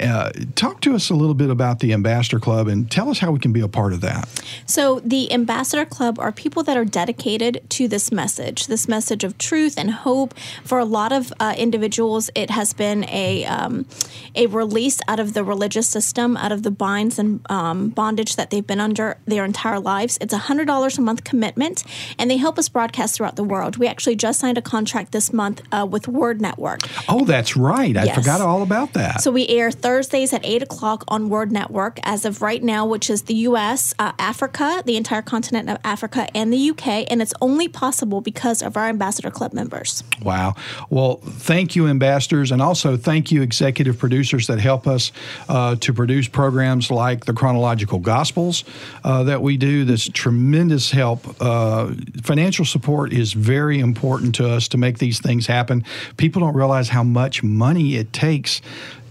Uh, 0.00 0.30
talk 0.54 0.80
to 0.82 0.94
us 0.94 1.10
a 1.10 1.14
little 1.14 1.34
bit 1.34 1.50
about 1.50 1.78
the 1.80 1.92
Ambassador 1.92 2.38
Club 2.40 2.68
and 2.68 2.90
tell 2.90 3.08
us 3.10 3.18
how 3.18 3.30
we 3.30 3.38
can 3.38 3.52
be 3.52 3.60
a 3.60 3.68
part 3.68 3.92
of 3.92 4.00
that. 4.00 4.28
So, 4.66 5.00
the 5.00 5.32
Ambassador 5.32 5.84
Club 5.84 6.18
are 6.18 6.32
people 6.32 6.62
that 6.64 6.76
are 6.76 6.84
dedicated 6.84 7.62
to 7.70 7.88
this 7.88 8.10
message, 8.12 8.66
this 8.66 8.88
message 8.88 9.24
of 9.24 9.38
truth 9.38 9.74
and 9.78 9.90
hope. 9.90 10.34
For 10.64 10.78
a 10.78 10.84
lot 10.84 11.12
of 11.12 11.32
uh, 11.40 11.54
individuals, 11.56 12.30
it 12.34 12.50
has 12.50 12.72
been 12.72 13.04
a 13.08 13.44
um, 13.44 13.86
a 14.34 14.46
release 14.46 15.00
out 15.08 15.20
of 15.20 15.32
the 15.34 15.44
religious 15.44 15.86
system, 15.88 16.36
out 16.36 16.52
of 16.52 16.62
the 16.62 16.70
binds 16.70 17.18
and 17.18 17.40
um, 17.50 17.88
bondage 17.90 18.36
that 18.36 18.50
they've 18.50 18.66
been 18.66 18.80
under 18.80 19.16
their 19.26 19.44
entire 19.44 19.78
lives. 19.80 20.18
It's 20.20 20.32
a 20.34 20.38
hundred 20.38 20.66
dollars 20.66 20.98
a 20.98 21.00
month 21.02 21.24
commitment, 21.24 21.84
and 22.18 22.30
they 22.30 22.36
help 22.36 22.58
us 22.58 22.68
broadcast 22.68 23.14
throughout 23.16 23.36
the 23.36 23.44
world. 23.44 23.76
We 23.76 23.86
actually 23.86 24.16
just 24.16 24.40
signed 24.40 24.58
a 24.58 24.62
contract 24.62 25.12
this 25.12 25.32
month 25.32 25.62
uh, 25.72 25.86
with 25.88 26.08
Word 26.08 26.40
Network. 26.40 26.80
Oh, 27.08 27.24
that's 27.24 27.56
right. 27.56 27.96
I 27.96 28.04
Yes. 28.04 28.14
forgot 28.16 28.40
all 28.40 28.62
about 28.62 28.92
that. 28.94 29.22
So 29.22 29.30
we 29.30 29.42
air 29.58 29.70
Thursdays 29.70 30.32
at 30.32 30.44
8 30.44 30.62
o'clock 30.62 31.04
on 31.08 31.28
Word 31.28 31.52
Network 31.52 31.98
as 32.02 32.24
of 32.24 32.42
right 32.42 32.62
now, 32.62 32.86
which 32.86 33.08
is 33.10 33.22
the 33.22 33.34
US, 33.34 33.94
uh, 33.98 34.12
Africa, 34.18 34.82
the 34.84 34.96
entire 34.96 35.22
continent 35.22 35.68
of 35.68 35.78
Africa, 35.84 36.28
and 36.34 36.52
the 36.52 36.70
UK. 36.70 37.06
And 37.10 37.20
it's 37.22 37.34
only 37.40 37.68
possible 37.68 38.20
because 38.20 38.62
of 38.62 38.76
our 38.76 38.88
Ambassador 38.88 39.30
Club 39.30 39.52
members. 39.52 40.02
Wow. 40.22 40.54
Well, 40.90 41.16
thank 41.16 41.76
you, 41.76 41.86
ambassadors, 41.86 42.50
and 42.50 42.62
also 42.62 42.96
thank 42.96 43.30
you, 43.30 43.42
executive 43.42 43.98
producers 43.98 44.46
that 44.46 44.60
help 44.60 44.86
us 44.86 45.12
uh, 45.48 45.76
to 45.76 45.92
produce 45.92 46.28
programs 46.28 46.90
like 46.90 47.24
the 47.24 47.32
Chronological 47.32 47.98
Gospels 47.98 48.64
uh, 49.04 49.22
that 49.24 49.42
we 49.42 49.56
do. 49.56 49.84
This 49.84 50.08
tremendous 50.08 50.90
help. 50.90 51.40
Uh, 51.40 51.92
financial 52.22 52.64
support 52.64 53.12
is 53.12 53.32
very 53.32 53.80
important 53.80 54.34
to 54.36 54.48
us 54.48 54.68
to 54.68 54.78
make 54.78 54.98
these 54.98 55.20
things 55.20 55.46
happen. 55.46 55.84
People 56.16 56.40
don't 56.40 56.54
realize 56.54 56.88
how 56.88 57.02
much 57.02 57.42
money 57.42 57.96
it 57.96 58.12
takes 58.12 58.60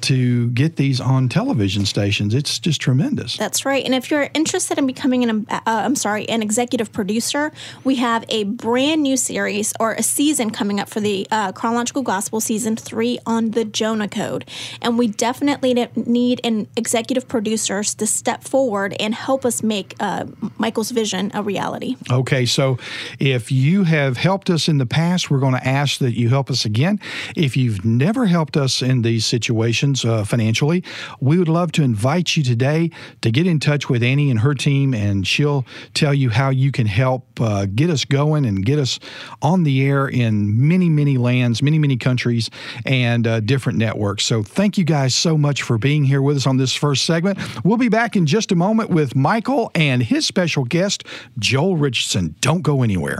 to 0.03 0.49
get 0.51 0.75
these 0.75 0.99
on 1.01 1.29
television 1.29 1.85
stations. 1.85 2.33
It's 2.33 2.59
just 2.59 2.81
tremendous. 2.81 3.37
That's 3.37 3.65
right. 3.65 3.83
And 3.83 3.95
if 3.95 4.11
you're 4.11 4.29
interested 4.33 4.77
in 4.77 4.85
becoming 4.85 5.23
an, 5.23 5.45
uh, 5.49 5.61
I'm 5.65 5.95
sorry, 5.95 6.27
an 6.29 6.41
executive 6.41 6.91
producer, 6.91 7.51
we 7.83 7.95
have 7.95 8.25
a 8.29 8.43
brand 8.43 9.01
new 9.01 9.17
series 9.17 9.73
or 9.79 9.93
a 9.93 10.03
season 10.03 10.49
coming 10.49 10.79
up 10.79 10.89
for 10.89 10.99
the 10.99 11.27
uh, 11.31 11.51
Chronological 11.53 12.01
Gospel 12.01 12.41
season 12.41 12.75
three 12.75 13.19
on 13.25 13.51
the 13.51 13.65
Jonah 13.65 14.07
Code. 14.07 14.45
And 14.81 14.97
we 14.97 15.07
definitely 15.07 15.73
need 15.95 16.41
an 16.43 16.67
executive 16.75 17.27
producers 17.27 17.95
to 17.95 18.05
step 18.05 18.43
forward 18.43 18.93
and 18.99 19.15
help 19.15 19.45
us 19.45 19.63
make 19.63 19.95
uh, 19.99 20.25
Michael's 20.57 20.91
vision 20.91 21.31
a 21.33 21.41
reality. 21.41 21.95
Okay, 22.11 22.45
so 22.45 22.77
if 23.19 23.51
you 23.51 23.83
have 23.85 24.17
helped 24.17 24.49
us 24.49 24.67
in 24.67 24.77
the 24.77 24.85
past, 24.85 25.31
we're 25.31 25.39
going 25.39 25.53
to 25.53 25.67
ask 25.67 25.99
that 25.99 26.13
you 26.13 26.29
help 26.29 26.49
us 26.49 26.65
again. 26.65 26.99
If 27.35 27.55
you've 27.55 27.85
never 27.85 28.25
helped 28.25 28.57
us 28.57 28.81
in 28.81 29.01
these 29.01 29.25
situations 29.25 29.92
uh, 30.05 30.23
financially, 30.23 30.83
we 31.19 31.37
would 31.37 31.47
love 31.47 31.71
to 31.73 31.83
invite 31.83 32.35
you 32.35 32.43
today 32.43 32.89
to 33.21 33.31
get 33.31 33.47
in 33.47 33.59
touch 33.59 33.89
with 33.89 34.03
Annie 34.03 34.29
and 34.29 34.39
her 34.39 34.53
team, 34.53 34.93
and 34.93 35.25
she'll 35.27 35.65
tell 35.93 36.13
you 36.13 36.29
how 36.29 36.49
you 36.49 36.71
can 36.71 36.87
help 36.87 37.39
uh, 37.39 37.65
get 37.65 37.89
us 37.89 38.05
going 38.05 38.45
and 38.45 38.65
get 38.65 38.79
us 38.79 38.99
on 39.41 39.63
the 39.63 39.85
air 39.85 40.07
in 40.07 40.67
many, 40.67 40.89
many 40.89 41.17
lands, 41.17 41.61
many, 41.61 41.79
many 41.79 41.97
countries, 41.97 42.49
and 42.85 43.27
uh, 43.27 43.39
different 43.39 43.77
networks. 43.77 44.23
So 44.25 44.43
thank 44.43 44.77
you 44.77 44.83
guys 44.83 45.15
so 45.15 45.37
much 45.37 45.61
for 45.61 45.77
being 45.77 46.03
here 46.03 46.21
with 46.21 46.37
us 46.37 46.47
on 46.47 46.57
this 46.57 46.73
first 46.73 47.05
segment. 47.05 47.39
We'll 47.63 47.77
be 47.77 47.89
back 47.89 48.15
in 48.15 48.25
just 48.25 48.51
a 48.51 48.55
moment 48.55 48.89
with 48.89 49.15
Michael 49.15 49.71
and 49.75 50.03
his 50.03 50.25
special 50.25 50.63
guest, 50.63 51.03
Joel 51.39 51.77
Richardson. 51.77 52.35
Don't 52.41 52.61
go 52.61 52.83
anywhere. 52.83 53.19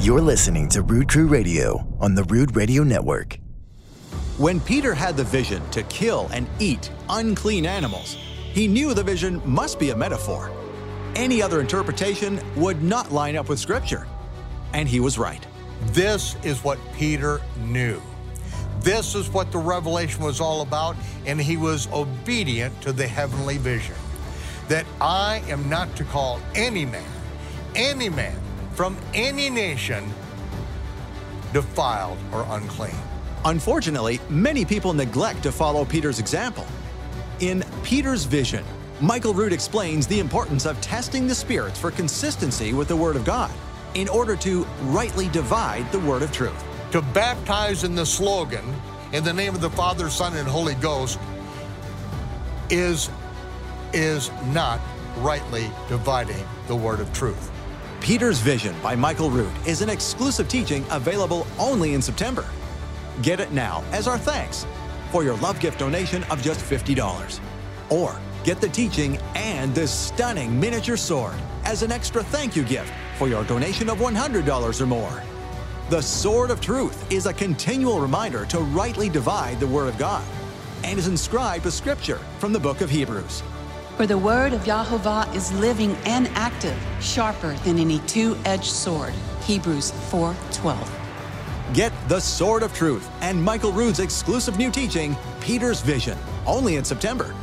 You're 0.00 0.20
listening 0.20 0.68
to 0.70 0.82
Rood 0.82 1.08
Crew 1.08 1.28
Radio 1.28 1.86
on 2.00 2.16
the 2.16 2.24
Rood 2.24 2.56
Radio 2.56 2.82
Network. 2.82 3.38
When 4.42 4.58
Peter 4.58 4.92
had 4.92 5.16
the 5.16 5.22
vision 5.22 5.62
to 5.70 5.84
kill 5.84 6.28
and 6.32 6.48
eat 6.58 6.90
unclean 7.08 7.64
animals, 7.64 8.14
he 8.52 8.66
knew 8.66 8.92
the 8.92 9.04
vision 9.04 9.40
must 9.44 9.78
be 9.78 9.90
a 9.90 9.96
metaphor. 9.96 10.50
Any 11.14 11.40
other 11.40 11.60
interpretation 11.60 12.40
would 12.56 12.82
not 12.82 13.12
line 13.12 13.36
up 13.36 13.48
with 13.48 13.60
Scripture. 13.60 14.08
And 14.72 14.88
he 14.88 14.98
was 14.98 15.16
right. 15.16 15.46
This 15.92 16.34
is 16.42 16.64
what 16.64 16.80
Peter 16.98 17.40
knew. 17.56 18.02
This 18.80 19.14
is 19.14 19.30
what 19.30 19.52
the 19.52 19.58
revelation 19.58 20.24
was 20.24 20.40
all 20.40 20.62
about, 20.62 20.96
and 21.24 21.40
he 21.40 21.56
was 21.56 21.86
obedient 21.92 22.82
to 22.82 22.92
the 22.92 23.06
heavenly 23.06 23.58
vision. 23.58 23.94
That 24.66 24.86
I 25.00 25.44
am 25.46 25.68
not 25.68 25.94
to 25.94 26.04
call 26.04 26.40
any 26.56 26.84
man, 26.84 27.12
any 27.76 28.08
man 28.08 28.40
from 28.72 28.96
any 29.14 29.50
nation 29.50 30.12
defiled 31.52 32.18
or 32.32 32.44
unclean. 32.50 32.96
Unfortunately, 33.44 34.20
many 34.28 34.64
people 34.64 34.92
neglect 34.92 35.42
to 35.42 35.52
follow 35.52 35.84
Peter's 35.84 36.18
example. 36.18 36.66
In 37.40 37.64
Peter's 37.82 38.24
vision, 38.24 38.64
Michael 39.00 39.34
Rood 39.34 39.52
explains 39.52 40.06
the 40.06 40.20
importance 40.20 40.64
of 40.64 40.80
testing 40.80 41.26
the 41.26 41.34
spirits 41.34 41.78
for 41.78 41.90
consistency 41.90 42.72
with 42.72 42.86
the 42.86 42.96
Word 42.96 43.16
of 43.16 43.24
God 43.24 43.50
in 43.94 44.08
order 44.08 44.36
to 44.36 44.62
rightly 44.82 45.28
divide 45.30 45.90
the 45.90 45.98
Word 46.00 46.22
of 46.22 46.30
truth. 46.30 46.64
To 46.92 47.02
baptize 47.02 47.84
in 47.84 47.94
the 47.94 48.06
slogan, 48.06 48.64
in 49.12 49.24
the 49.24 49.32
name 49.32 49.54
of 49.54 49.60
the 49.60 49.70
Father, 49.70 50.08
Son, 50.08 50.36
and 50.36 50.46
Holy 50.46 50.74
Ghost, 50.76 51.18
is, 52.70 53.10
is 53.92 54.30
not 54.52 54.80
rightly 55.18 55.70
dividing 55.88 56.44
the 56.68 56.76
word 56.76 57.00
of 57.00 57.12
truth. 57.12 57.50
Peter's 58.00 58.38
Vision 58.38 58.74
by 58.82 58.96
Michael 58.96 59.30
Rood 59.30 59.52
is 59.66 59.82
an 59.82 59.88
exclusive 59.88 60.48
teaching 60.48 60.84
available 60.90 61.46
only 61.58 61.94
in 61.94 62.02
September. 62.02 62.46
Get 63.20 63.40
it 63.40 63.52
now 63.52 63.84
as 63.92 64.08
our 64.08 64.18
thanks 64.18 64.66
for 65.10 65.22
your 65.22 65.36
love 65.36 65.60
gift 65.60 65.78
donation 65.78 66.24
of 66.24 66.42
just 66.42 66.60
$50. 66.60 67.40
Or 67.90 68.18
get 68.44 68.60
the 68.60 68.68
teaching 68.68 69.18
and 69.34 69.74
this 69.74 69.92
stunning 69.92 70.58
miniature 70.58 70.96
sword 70.96 71.34
as 71.64 71.82
an 71.82 71.92
extra 71.92 72.22
thank 72.24 72.56
you 72.56 72.64
gift 72.64 72.92
for 73.18 73.28
your 73.28 73.44
donation 73.44 73.90
of 73.90 73.98
$100 73.98 74.80
or 74.80 74.86
more. 74.86 75.22
The 75.90 76.00
Sword 76.00 76.50
of 76.50 76.60
Truth 76.60 77.12
is 77.12 77.26
a 77.26 77.34
continual 77.34 78.00
reminder 78.00 78.46
to 78.46 78.60
rightly 78.60 79.10
divide 79.10 79.60
the 79.60 79.66
Word 79.66 79.88
of 79.88 79.98
God 79.98 80.24
and 80.84 80.98
is 80.98 81.06
inscribed 81.06 81.66
with 81.66 81.74
Scripture 81.74 82.18
from 82.38 82.52
the 82.52 82.58
book 82.58 82.80
of 82.80 82.88
Hebrews. 82.88 83.42
For 83.96 84.06
the 84.06 84.16
word 84.16 84.54
of 84.54 84.62
Yahovah 84.62 85.34
is 85.34 85.52
living 85.52 85.94
and 86.06 86.28
active, 86.28 86.76
sharper 87.00 87.52
than 87.64 87.78
any 87.78 87.98
two-edged 88.00 88.64
sword. 88.64 89.12
Hebrews 89.44 89.92
4:12. 90.10 91.01
Get 91.72 91.92
The 92.08 92.20
Sword 92.20 92.62
of 92.62 92.74
Truth 92.74 93.08
and 93.22 93.42
Michael 93.42 93.72
Rood's 93.72 93.98
exclusive 93.98 94.58
new 94.58 94.70
teaching, 94.70 95.16
Peter's 95.40 95.80
Vision, 95.80 96.18
only 96.46 96.76
in 96.76 96.84
September. 96.84 97.34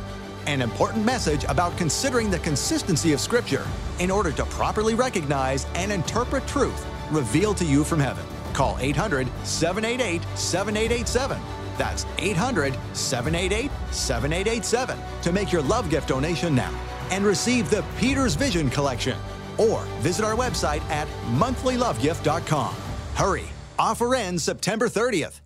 An 0.46 0.62
important 0.62 1.04
message 1.04 1.44
about 1.48 1.76
considering 1.76 2.30
the 2.30 2.38
consistency 2.38 3.12
of 3.12 3.20
Scripture 3.20 3.66
in 3.98 4.08
order 4.08 4.30
to 4.30 4.44
properly 4.46 4.94
recognize 4.94 5.66
and 5.74 5.90
interpret 5.90 6.46
truth 6.46 6.86
revealed 7.10 7.56
to 7.56 7.64
you 7.64 7.82
from 7.82 7.98
heaven. 7.98 8.24
Call 8.52 8.76
800 8.78 9.26
788 9.42 10.22
7887. 10.38 11.40
That's 11.76 12.06
800 12.18 12.78
788 12.92 13.70
7887 13.90 14.98
to 15.22 15.32
make 15.32 15.50
your 15.50 15.62
love 15.62 15.90
gift 15.90 16.08
donation 16.08 16.54
now 16.54 16.72
and 17.10 17.24
receive 17.24 17.68
the 17.68 17.84
Peter's 17.98 18.36
Vision 18.36 18.70
Collection. 18.70 19.18
Or 19.58 19.82
visit 19.98 20.24
our 20.24 20.36
website 20.36 20.82
at 20.88 21.08
monthlylovegift.com. 21.32 22.74
Hurry! 23.14 23.50
Offer 23.80 24.14
ends 24.14 24.44
September 24.44 24.88
30th. 24.90 25.39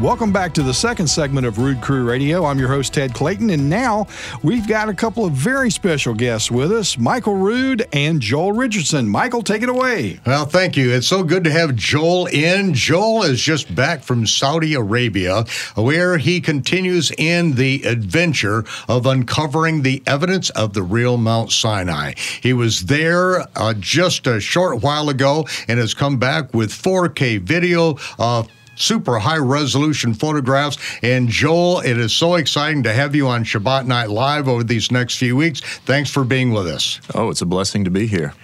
Welcome 0.00 0.30
back 0.30 0.52
to 0.52 0.62
the 0.62 0.74
second 0.74 1.06
segment 1.06 1.46
of 1.46 1.56
Rood 1.56 1.80
Crew 1.80 2.04
Radio. 2.04 2.44
I'm 2.44 2.58
your 2.58 2.68
host, 2.68 2.92
Ted 2.92 3.14
Clayton, 3.14 3.48
and 3.48 3.70
now 3.70 4.06
we've 4.42 4.68
got 4.68 4.90
a 4.90 4.94
couple 4.94 5.24
of 5.24 5.32
very 5.32 5.70
special 5.70 6.12
guests 6.12 6.50
with 6.50 6.70
us 6.70 6.98
Michael 6.98 7.36
Rood 7.36 7.88
and 7.94 8.20
Joel 8.20 8.52
Richardson. 8.52 9.08
Michael, 9.08 9.40
take 9.40 9.62
it 9.62 9.70
away. 9.70 10.20
Well, 10.26 10.44
thank 10.44 10.76
you. 10.76 10.90
It's 10.90 11.06
so 11.06 11.22
good 11.22 11.44
to 11.44 11.50
have 11.50 11.76
Joel 11.76 12.26
in. 12.26 12.74
Joel 12.74 13.22
is 13.22 13.40
just 13.40 13.74
back 13.74 14.02
from 14.02 14.26
Saudi 14.26 14.74
Arabia, 14.74 15.46
where 15.76 16.18
he 16.18 16.42
continues 16.42 17.10
in 17.16 17.54
the 17.54 17.82
adventure 17.84 18.66
of 18.88 19.06
uncovering 19.06 19.80
the 19.80 20.02
evidence 20.06 20.50
of 20.50 20.74
the 20.74 20.82
real 20.82 21.16
Mount 21.16 21.52
Sinai. 21.52 22.12
He 22.42 22.52
was 22.52 22.84
there 22.84 23.46
uh, 23.56 23.72
just 23.80 24.26
a 24.26 24.40
short 24.40 24.82
while 24.82 25.08
ago 25.08 25.46
and 25.68 25.78
has 25.78 25.94
come 25.94 26.18
back 26.18 26.52
with 26.52 26.70
4K 26.70 27.40
video. 27.40 27.96
Uh, 28.18 28.42
super 28.76 29.18
high 29.18 29.38
resolution 29.38 30.14
photographs. 30.14 30.78
And 31.02 31.28
Joel, 31.28 31.80
it 31.80 31.98
is 31.98 32.12
so 32.12 32.36
exciting 32.36 32.84
to 32.84 32.92
have 32.92 33.14
you 33.14 33.26
on 33.28 33.44
Shabbat 33.44 33.86
Night 33.86 34.10
Live 34.10 34.48
over 34.48 34.62
these 34.62 34.92
next 34.92 35.16
few 35.18 35.36
weeks. 35.36 35.60
Thanks 35.60 36.10
for 36.10 36.24
being 36.24 36.52
with 36.52 36.68
us. 36.68 37.00
Oh, 37.14 37.30
it's 37.30 37.42
a 37.42 37.46
blessing 37.46 37.84
to 37.84 37.90
be 37.90 38.06
here. 38.06 38.34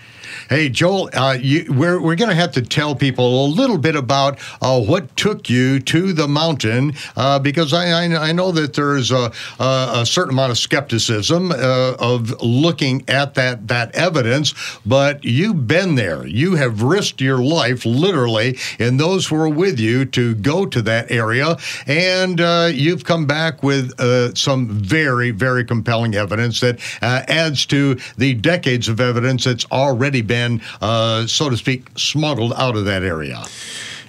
Hey, 0.52 0.68
Joel, 0.68 1.08
uh, 1.14 1.38
you, 1.40 1.64
we're, 1.70 1.98
we're 1.98 2.14
going 2.14 2.28
to 2.28 2.34
have 2.34 2.52
to 2.52 2.60
tell 2.60 2.94
people 2.94 3.46
a 3.46 3.48
little 3.48 3.78
bit 3.78 3.96
about 3.96 4.38
uh, 4.60 4.78
what 4.82 5.16
took 5.16 5.48
you 5.48 5.80
to 5.80 6.12
the 6.12 6.28
mountain 6.28 6.92
uh, 7.16 7.38
because 7.38 7.72
I, 7.72 7.86
I, 7.86 8.28
I, 8.28 8.32
know 8.32 8.52
that 8.52 8.74
there's 8.74 9.10
a, 9.10 9.32
a, 9.58 10.04
certain 10.04 10.34
amount 10.34 10.50
of 10.50 10.58
skepticism 10.58 11.52
uh, 11.52 11.94
of 11.98 12.42
looking 12.42 13.02
at 13.08 13.32
that, 13.32 13.68
that 13.68 13.94
evidence, 13.94 14.52
but 14.84 15.24
you've 15.24 15.66
been 15.66 15.94
there. 15.94 16.26
You 16.26 16.56
have 16.56 16.82
risked 16.82 17.22
your 17.22 17.38
life, 17.38 17.86
literally, 17.86 18.58
and 18.78 19.00
those 19.00 19.26
who 19.28 19.36
are 19.36 19.48
with 19.48 19.80
you 19.80 20.04
to 20.04 20.34
go 20.34 20.66
to 20.66 20.82
that 20.82 21.10
area, 21.10 21.56
and 21.86 22.42
uh, 22.42 22.68
you've 22.70 23.04
come 23.04 23.24
back 23.24 23.62
with 23.62 23.98
uh, 23.98 24.34
some 24.34 24.68
very, 24.68 25.30
very 25.30 25.64
compelling 25.64 26.14
evidence 26.14 26.60
that 26.60 26.78
adds 27.00 27.64
to 27.66 27.98
the 28.18 28.34
decades 28.34 28.90
of 28.90 29.00
evidence 29.00 29.44
that's 29.44 29.64
already 29.72 30.20
been 30.20 30.41
been, 30.42 30.60
uh, 30.80 31.26
so 31.26 31.48
to 31.48 31.56
speak, 31.56 31.88
smuggled 31.96 32.52
out 32.54 32.76
of 32.76 32.84
that 32.86 33.02
area. 33.02 33.44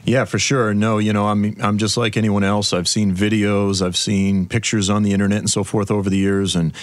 Yeah, 0.06 0.26
for 0.26 0.40
sure. 0.40 0.74
No, 0.74 0.98
you 0.98 1.14
know, 1.14 1.28
I'm 1.28 1.56
I'm 1.62 1.78
just 1.78 1.96
like 1.96 2.18
anyone 2.18 2.44
else. 2.44 2.74
I've 2.74 2.90
seen 2.90 3.16
videos, 3.16 3.82
I've 3.86 3.96
seen 3.96 4.48
pictures 4.48 4.90
on 4.90 5.04
the 5.04 5.14
internet 5.14 5.40
and 5.40 5.50
so 5.50 5.64
forth 5.64 5.90
over 5.90 6.10
the 6.10 6.18
years 6.18 6.56
and 6.56 6.74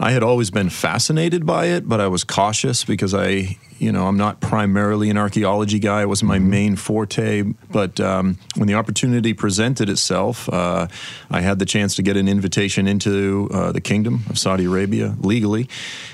I 0.00 0.12
had 0.12 0.22
always 0.22 0.50
been 0.50 0.70
fascinated 0.70 1.44
by 1.44 1.66
it, 1.66 1.88
but 1.88 2.00
I 2.00 2.06
was 2.06 2.22
cautious 2.22 2.84
because 2.84 3.14
I, 3.14 3.58
you 3.78 3.90
know, 3.90 4.06
I'm 4.06 4.16
not 4.16 4.40
primarily 4.40 5.10
an 5.10 5.18
archaeology 5.18 5.80
guy. 5.80 6.02
It 6.02 6.08
wasn't 6.08 6.28
my 6.28 6.38
mm-hmm. 6.38 6.50
main 6.50 6.76
forte. 6.76 7.42
But 7.42 7.98
um, 7.98 8.38
when 8.54 8.68
the 8.68 8.74
opportunity 8.74 9.34
presented 9.34 9.88
itself, 9.88 10.48
uh, 10.50 10.86
I 11.30 11.40
had 11.40 11.58
the 11.58 11.66
chance 11.66 11.96
to 11.96 12.02
get 12.02 12.16
an 12.16 12.28
invitation 12.28 12.86
into 12.86 13.48
uh, 13.52 13.72
the 13.72 13.80
Kingdom 13.80 14.20
of 14.30 14.38
Saudi 14.38 14.66
Arabia 14.66 15.16
legally, 15.18 15.68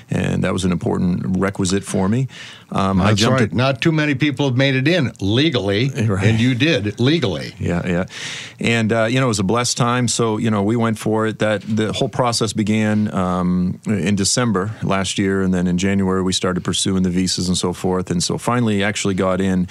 and 0.09 0.43
that 0.43 0.51
was 0.51 0.65
an 0.65 0.71
important 0.71 1.37
requisite 1.37 1.83
for 1.83 2.09
me. 2.09 2.27
Um, 2.71 2.97
That's 2.97 3.11
I 3.11 3.13
jumped 3.13 3.39
right. 3.39 3.53
Not 3.53 3.81
too 3.81 3.91
many 3.91 4.15
people 4.15 4.47
have 4.47 4.57
made 4.57 4.75
it 4.75 4.87
in 4.87 5.11
legally, 5.19 5.89
right. 6.07 6.25
and 6.25 6.39
you 6.39 6.55
did 6.55 6.99
legally. 6.99 7.53
Yeah, 7.59 7.85
yeah, 7.85 8.05
and 8.59 8.91
uh, 8.91 9.05
you 9.05 9.19
know 9.19 9.25
it 9.25 9.29
was 9.29 9.39
a 9.39 9.43
blessed 9.43 9.77
time. 9.77 10.07
So 10.07 10.37
you 10.37 10.49
know 10.49 10.63
we 10.63 10.75
went 10.75 10.97
for 10.97 11.27
it. 11.27 11.39
That 11.39 11.61
the 11.61 11.93
whole 11.93 12.09
process 12.09 12.53
began 12.53 13.13
um, 13.13 13.79
in 13.85 14.15
December 14.15 14.71
last 14.81 15.17
year, 15.17 15.41
and 15.41 15.53
then 15.53 15.67
in 15.67 15.77
January 15.77 16.23
we 16.23 16.33
started 16.33 16.63
pursuing 16.63 17.03
the 17.03 17.09
visas 17.09 17.47
and 17.47 17.57
so 17.57 17.71
forth, 17.71 18.09
and 18.09 18.23
so 18.23 18.37
finally 18.37 18.83
actually 18.83 19.15
got 19.15 19.41
in. 19.41 19.67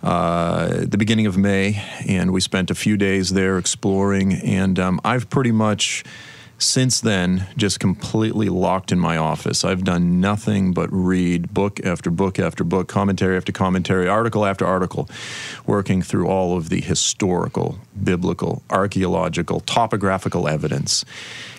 Uh, 0.00 0.84
the 0.86 0.96
beginning 0.96 1.26
of 1.26 1.36
May, 1.36 1.84
and 2.06 2.32
we 2.32 2.40
spent 2.40 2.70
a 2.70 2.74
few 2.76 2.96
days 2.96 3.30
there 3.30 3.58
exploring. 3.58 4.32
And 4.32 4.78
um, 4.78 5.00
I've 5.04 5.28
pretty 5.28 5.50
much 5.50 6.04
since 6.58 7.00
then 7.00 7.46
just 7.56 7.78
completely 7.78 8.48
locked 8.48 8.90
in 8.90 8.98
my 8.98 9.16
office. 9.16 9.64
I've 9.64 9.84
done 9.84 10.20
nothing 10.20 10.72
but 10.72 10.88
read 10.92 11.54
book 11.54 11.84
after 11.84 12.10
book 12.10 12.38
after 12.38 12.64
book, 12.64 12.88
commentary 12.88 13.36
after 13.36 13.52
commentary, 13.52 14.08
article 14.08 14.44
after 14.44 14.66
article, 14.66 15.08
working 15.66 16.02
through 16.02 16.26
all 16.26 16.56
of 16.56 16.68
the 16.68 16.80
historical, 16.80 17.78
biblical, 18.02 18.62
archaeological, 18.70 19.60
topographical 19.60 20.48
evidence. 20.48 21.04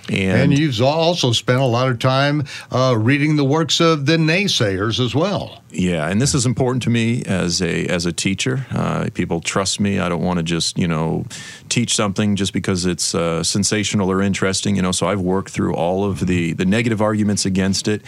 And, 0.10 0.51
and, 0.51 0.58
you've 0.58 0.82
also 0.82 1.32
spent 1.32 1.60
a 1.60 1.66
lot 1.66 1.89
of 1.89 2.00
time 2.00 2.46
uh, 2.72 2.96
reading 2.98 3.36
the 3.36 3.44
works 3.44 3.80
of 3.80 4.06
the 4.06 4.18
naysayers 4.18 5.04
as 5.04 5.13
well. 5.13 5.62
Yeah, 5.72 6.10
and 6.10 6.20
this 6.20 6.34
is 6.34 6.46
important 6.46 6.84
to 6.84 6.89
me 6.89 7.24
as 7.25 7.62
a 7.62 7.86
as 7.88 8.06
a 8.06 8.12
teacher. 8.12 8.66
Uh, 8.72 9.10
people 9.13 9.39
trust 9.39 9.80
me. 9.80 10.00
I 10.00 10.10
don't 10.10 10.24
want 10.24 10.38
to 10.38 10.44
just 10.44 10.78
you 10.80 10.88
know 10.88 11.25
teach 11.70 11.96
something 11.96 12.36
just 12.36 12.54
because 12.54 12.88
it's 12.88 13.13
uh, 13.13 13.44
sensational 13.44 14.10
or 14.10 14.22
interesting. 14.22 14.75
You 14.75 14.82
know, 14.82 14.92
so 14.92 15.08
I've 15.08 15.22
worked 15.22 15.51
through 15.51 15.75
all 15.75 16.04
of 16.06 16.25
the 16.25 16.54
the 16.54 16.66
negative 16.66 17.01
arguments 17.01 17.46
against 17.46 17.88
it, 17.88 18.01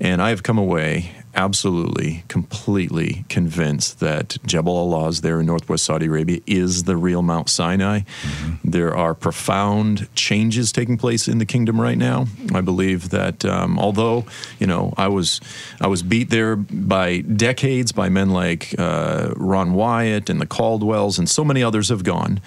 and 0.00 0.20
I've 0.20 0.42
come 0.42 0.58
away 0.58 1.12
absolutely, 1.38 2.24
completely 2.26 3.24
convinced 3.28 4.00
that 4.00 4.36
Jebel 4.44 4.76
al-Lawz 4.76 5.20
there 5.20 5.38
in 5.38 5.46
northwest 5.46 5.84
Saudi 5.84 6.06
Arabia 6.06 6.40
is 6.48 6.82
the 6.82 6.96
real 6.96 7.22
Mount 7.22 7.48
Sinai. 7.48 8.00
Mm-hmm. 8.00 8.70
There 8.70 8.94
are 8.96 9.14
profound 9.14 10.12
changes 10.16 10.72
taking 10.72 10.98
place 10.98 11.28
in 11.28 11.38
the 11.38 11.46
kingdom 11.46 11.80
right 11.80 11.96
now. 11.96 12.26
I 12.52 12.60
believe 12.60 13.10
that 13.10 13.44
um, 13.44 13.78
although 13.78 14.26
you 14.58 14.66
know 14.66 14.92
I 14.96 15.06
was 15.06 15.40
I 15.80 15.86
was 15.86 16.02
beat 16.02 16.30
there 16.30 16.56
by 16.56 17.18
decades 17.20 17.92
by 17.92 18.08
men 18.08 18.30
like 18.30 18.74
uh, 18.76 19.32
Ron 19.36 19.74
Wyatt 19.74 20.28
and 20.28 20.40
the 20.40 20.46
Caldwells 20.46 21.20
and 21.20 21.30
so 21.30 21.44
many 21.44 21.62
others 21.62 21.88
have 21.88 22.02
gone. 22.02 22.40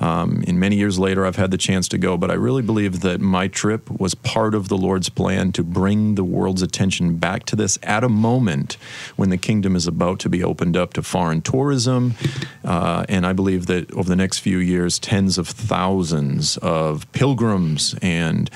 Um, 0.00 0.42
and 0.46 0.58
many 0.58 0.76
years 0.76 0.98
later, 0.98 1.26
I've 1.26 1.36
had 1.36 1.50
the 1.50 1.58
chance 1.58 1.86
to 1.88 1.98
go, 1.98 2.16
but 2.16 2.30
I 2.30 2.34
really 2.34 2.62
believe 2.62 3.00
that 3.00 3.20
my 3.20 3.48
trip 3.48 3.90
was 3.90 4.14
part 4.14 4.54
of 4.54 4.68
the 4.68 4.78
Lord's 4.78 5.10
plan 5.10 5.52
to 5.52 5.62
bring 5.62 6.14
the 6.14 6.24
world's 6.24 6.62
attention 6.62 7.16
back 7.16 7.44
to 7.46 7.56
this 7.56 7.78
at 7.82 8.04
a 8.04 8.08
moment 8.08 8.37
moment 8.38 8.76
when 9.16 9.30
the 9.30 9.36
kingdom 9.36 9.74
is 9.74 9.86
about 9.88 10.20
to 10.20 10.28
be 10.28 10.44
opened 10.44 10.76
up 10.76 10.92
to 10.92 11.02
foreign 11.02 11.42
tourism. 11.42 12.14
Uh, 12.64 13.04
and 13.08 13.26
I 13.26 13.32
believe 13.32 13.66
that 13.66 13.90
over 13.92 14.08
the 14.08 14.16
next 14.16 14.38
few 14.38 14.58
years, 14.58 14.98
tens 14.98 15.38
of 15.38 15.48
thousands 15.48 16.56
of 16.58 17.10
pilgrims 17.12 17.96
and 18.00 18.48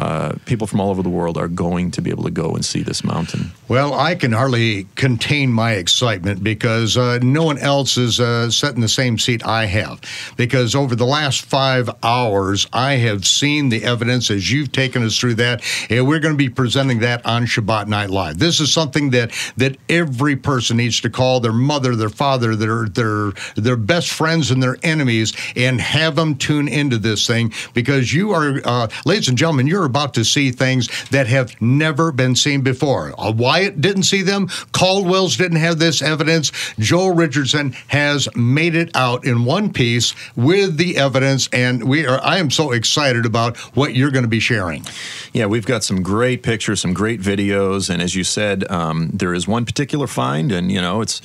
uh, 0.00 0.34
people 0.46 0.66
from 0.66 0.80
all 0.80 0.90
over 0.90 1.02
the 1.02 1.10
world 1.10 1.36
are 1.36 1.48
going 1.48 1.90
to 1.90 2.00
be 2.00 2.10
able 2.10 2.24
to 2.24 2.30
go 2.30 2.54
and 2.54 2.64
see 2.64 2.82
this 2.82 3.04
mountain. 3.04 3.50
Well, 3.68 3.92
I 3.92 4.14
can 4.14 4.32
hardly 4.32 4.86
contain 4.94 5.52
my 5.52 5.72
excitement 5.72 6.42
because 6.42 6.96
uh, 6.96 7.18
no 7.22 7.44
one 7.44 7.58
else 7.58 7.96
is 7.98 8.18
uh, 8.18 8.50
set 8.50 8.74
in 8.74 8.80
the 8.80 8.88
same 8.88 9.18
seat 9.18 9.44
I 9.44 9.66
have. 9.66 10.00
Because 10.36 10.74
over 10.74 10.96
the 10.96 11.06
last 11.06 11.42
five 11.42 11.90
hours, 12.02 12.66
I 12.72 12.94
have 12.94 13.26
seen 13.26 13.68
the 13.68 13.84
evidence 13.84 14.30
as 14.30 14.50
you've 14.50 14.72
taken 14.72 15.02
us 15.04 15.18
through 15.18 15.34
that, 15.34 15.62
and 15.90 16.08
we're 16.08 16.18
going 16.18 16.34
to 16.34 16.38
be 16.38 16.48
presenting 16.48 17.00
that 17.00 17.24
on 17.26 17.44
Shabbat 17.44 17.86
Night 17.86 18.10
Live. 18.10 18.38
This 18.38 18.60
is 18.60 18.72
something 18.72 19.10
that 19.10 19.32
that 19.56 19.76
every 19.88 20.36
person 20.36 20.78
needs 20.78 21.00
to 21.02 21.10
call 21.10 21.40
their 21.40 21.52
mother, 21.52 21.94
their 21.94 22.08
father, 22.08 22.56
their 22.56 22.88
their 22.88 23.32
their 23.56 23.76
best 23.76 24.10
friends, 24.10 24.50
and 24.50 24.62
their 24.62 24.78
enemies, 24.82 25.34
and 25.56 25.80
have 25.80 26.16
them 26.16 26.36
tune 26.36 26.68
into 26.68 26.96
this 26.96 27.26
thing 27.26 27.52
because 27.74 28.12
you 28.14 28.32
are, 28.32 28.60
uh, 28.64 28.88
ladies 29.04 29.28
and 29.28 29.36
gentlemen, 29.36 29.66
you're 29.66 29.84
about 29.90 30.14
to 30.14 30.24
see 30.24 30.50
things 30.52 30.88
that 31.10 31.26
have 31.26 31.60
never 31.60 32.12
been 32.12 32.36
seen 32.36 32.62
before. 32.62 33.12
Uh, 33.18 33.32
Wyatt 33.32 33.80
didn't 33.80 34.04
see 34.04 34.22
them. 34.22 34.48
Caldwell's 34.72 35.36
didn't 35.36 35.58
have 35.58 35.78
this 35.78 36.00
evidence. 36.00 36.52
Joel 36.78 37.12
Richardson 37.12 37.72
has 37.88 38.28
made 38.36 38.74
it 38.74 38.90
out 38.94 39.26
in 39.26 39.44
one 39.44 39.72
piece 39.72 40.14
with 40.36 40.76
the 40.76 40.96
evidence, 40.96 41.48
and 41.52 41.84
we 41.88 42.06
are. 42.06 42.20
I 42.22 42.38
am 42.38 42.50
so 42.50 42.70
excited 42.70 43.26
about 43.26 43.56
what 43.76 43.94
you're 43.94 44.10
going 44.10 44.24
to 44.24 44.28
be 44.28 44.40
sharing. 44.40 44.84
Yeah, 45.32 45.46
we've 45.46 45.66
got 45.66 45.82
some 45.82 46.02
great 46.02 46.42
pictures, 46.42 46.80
some 46.80 46.94
great 46.94 47.20
videos, 47.20 47.90
and 47.90 48.00
as 48.00 48.14
you 48.14 48.24
said, 48.24 48.70
um, 48.70 49.10
there 49.12 49.34
is 49.34 49.48
one 49.48 49.64
particular 49.64 50.06
find, 50.06 50.52
and 50.52 50.70
you 50.70 50.80
know, 50.80 51.00
it's 51.00 51.20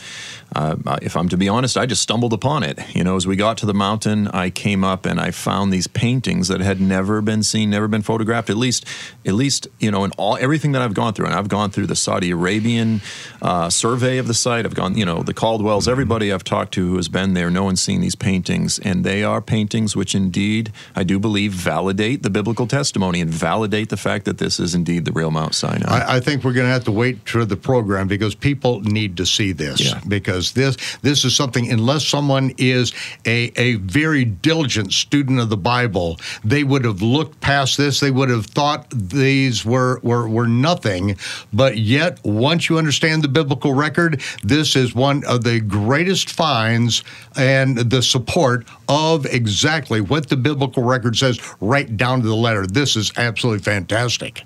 uh, 0.55 0.75
if 1.01 1.17
I'm 1.17 1.27
to 1.29 1.37
be 1.37 1.49
honest, 1.49 1.77
I 1.77 1.85
just 1.85 2.01
stumbled 2.01 2.33
upon 2.33 2.63
it. 2.63 2.79
You 2.95 3.03
know, 3.03 3.15
as 3.15 3.27
we 3.27 3.35
got 3.35 3.57
to 3.57 3.65
the 3.65 3.73
mountain, 3.73 4.27
I 4.29 4.49
came 4.49 4.83
up 4.83 5.05
and 5.05 5.19
I 5.19 5.31
found 5.31 5.71
these 5.71 5.87
paintings 5.87 6.47
that 6.47 6.61
had 6.61 6.79
never 6.79 7.21
been 7.21 7.43
seen, 7.43 7.69
never 7.69 7.87
been 7.87 8.01
photographed 8.01 8.49
At 8.55 8.59
least, 8.59 8.85
at 9.25 9.33
least 9.33 9.67
you 9.79 9.91
know, 9.91 10.05
in 10.05 10.11
all 10.17 10.37
everything 10.37 10.71
that 10.71 10.81
I've 10.81 10.93
gone 10.93 11.13
through, 11.13 11.25
and 11.25 11.35
I've 11.35 11.49
gone 11.49 11.71
through 11.71 11.87
the 11.87 11.95
Saudi 11.95 12.31
Arabian 12.31 13.01
uh, 13.41 13.69
survey 13.69 14.17
of 14.17 14.27
the 14.27 14.33
site. 14.33 14.65
I've 14.65 14.75
gone, 14.75 14.97
you 14.97 15.05
know, 15.05 15.23
the 15.23 15.33
Caldwells. 15.33 15.87
Everybody 15.87 16.31
I've 16.31 16.43
talked 16.43 16.73
to 16.75 16.89
who 16.89 16.95
has 16.95 17.09
been 17.09 17.33
there, 17.33 17.49
no 17.49 17.63
one's 17.63 17.81
seen 17.81 18.01
these 18.01 18.15
paintings, 18.15 18.79
and 18.79 19.03
they 19.03 19.23
are 19.23 19.41
paintings 19.41 19.95
which 19.95 20.15
indeed 20.15 20.71
I 20.95 21.03
do 21.03 21.19
believe 21.19 21.51
validate 21.51 22.23
the 22.23 22.29
biblical 22.29 22.67
testimony 22.67 23.21
and 23.21 23.29
validate 23.29 23.89
the 23.89 23.97
fact 23.97 24.25
that 24.25 24.37
this 24.37 24.59
is 24.59 24.73
indeed 24.73 25.05
the 25.05 25.11
real 25.11 25.31
Mount 25.31 25.53
Sinai. 25.53 25.85
I, 25.87 26.17
I 26.17 26.19
think 26.19 26.43
we're 26.43 26.53
going 26.53 26.67
to 26.67 26.71
have 26.71 26.85
to 26.85 26.91
wait 26.91 27.27
for 27.27 27.43
the 27.45 27.57
program 27.57 28.07
because 28.07 28.35
people 28.35 28.81
need 28.81 29.17
to 29.17 29.25
see 29.25 29.51
this. 29.51 29.81
Yeah. 29.81 29.99
Because 30.07 30.53
this 30.53 30.77
this 31.01 31.25
is 31.25 31.35
something 31.35 31.69
unless 31.69 32.05
someone 32.05 32.53
is 32.57 32.93
a 33.25 33.51
a 33.55 33.75
very 33.75 34.25
diligent 34.25 34.93
student 34.93 35.39
of 35.39 35.49
the 35.49 35.57
Bible, 35.57 36.19
they 36.43 36.63
would 36.63 36.85
have 36.85 37.01
looked 37.01 37.41
past 37.41 37.77
this. 37.77 37.99
They 37.99 38.11
would 38.11 38.29
have 38.29 38.44
thought 38.45 38.89
these 38.89 39.65
were 39.65 39.99
were 40.01 40.27
were 40.27 40.47
nothing. 40.47 41.17
But 41.51 41.77
yet, 41.77 42.19
once 42.23 42.69
you 42.69 42.77
understand 42.77 43.23
the 43.23 43.27
biblical 43.27 43.73
record, 43.73 44.21
this 44.43 44.75
is 44.75 44.95
one 44.95 45.23
of 45.25 45.43
the 45.43 45.59
greatest 45.59 46.29
finds 46.29 47.03
and 47.35 47.77
the 47.77 48.01
support 48.01 48.67
of 48.87 49.25
exactly 49.25 50.01
what 50.01 50.29
the 50.29 50.37
biblical 50.37 50.83
record 50.83 51.17
says, 51.17 51.39
right 51.59 51.97
down 51.97 52.21
to 52.21 52.27
the 52.27 52.35
letter. 52.35 52.65
This 52.67 52.95
is 52.95 53.11
absolutely 53.17 53.63
fantastic. 53.63 54.43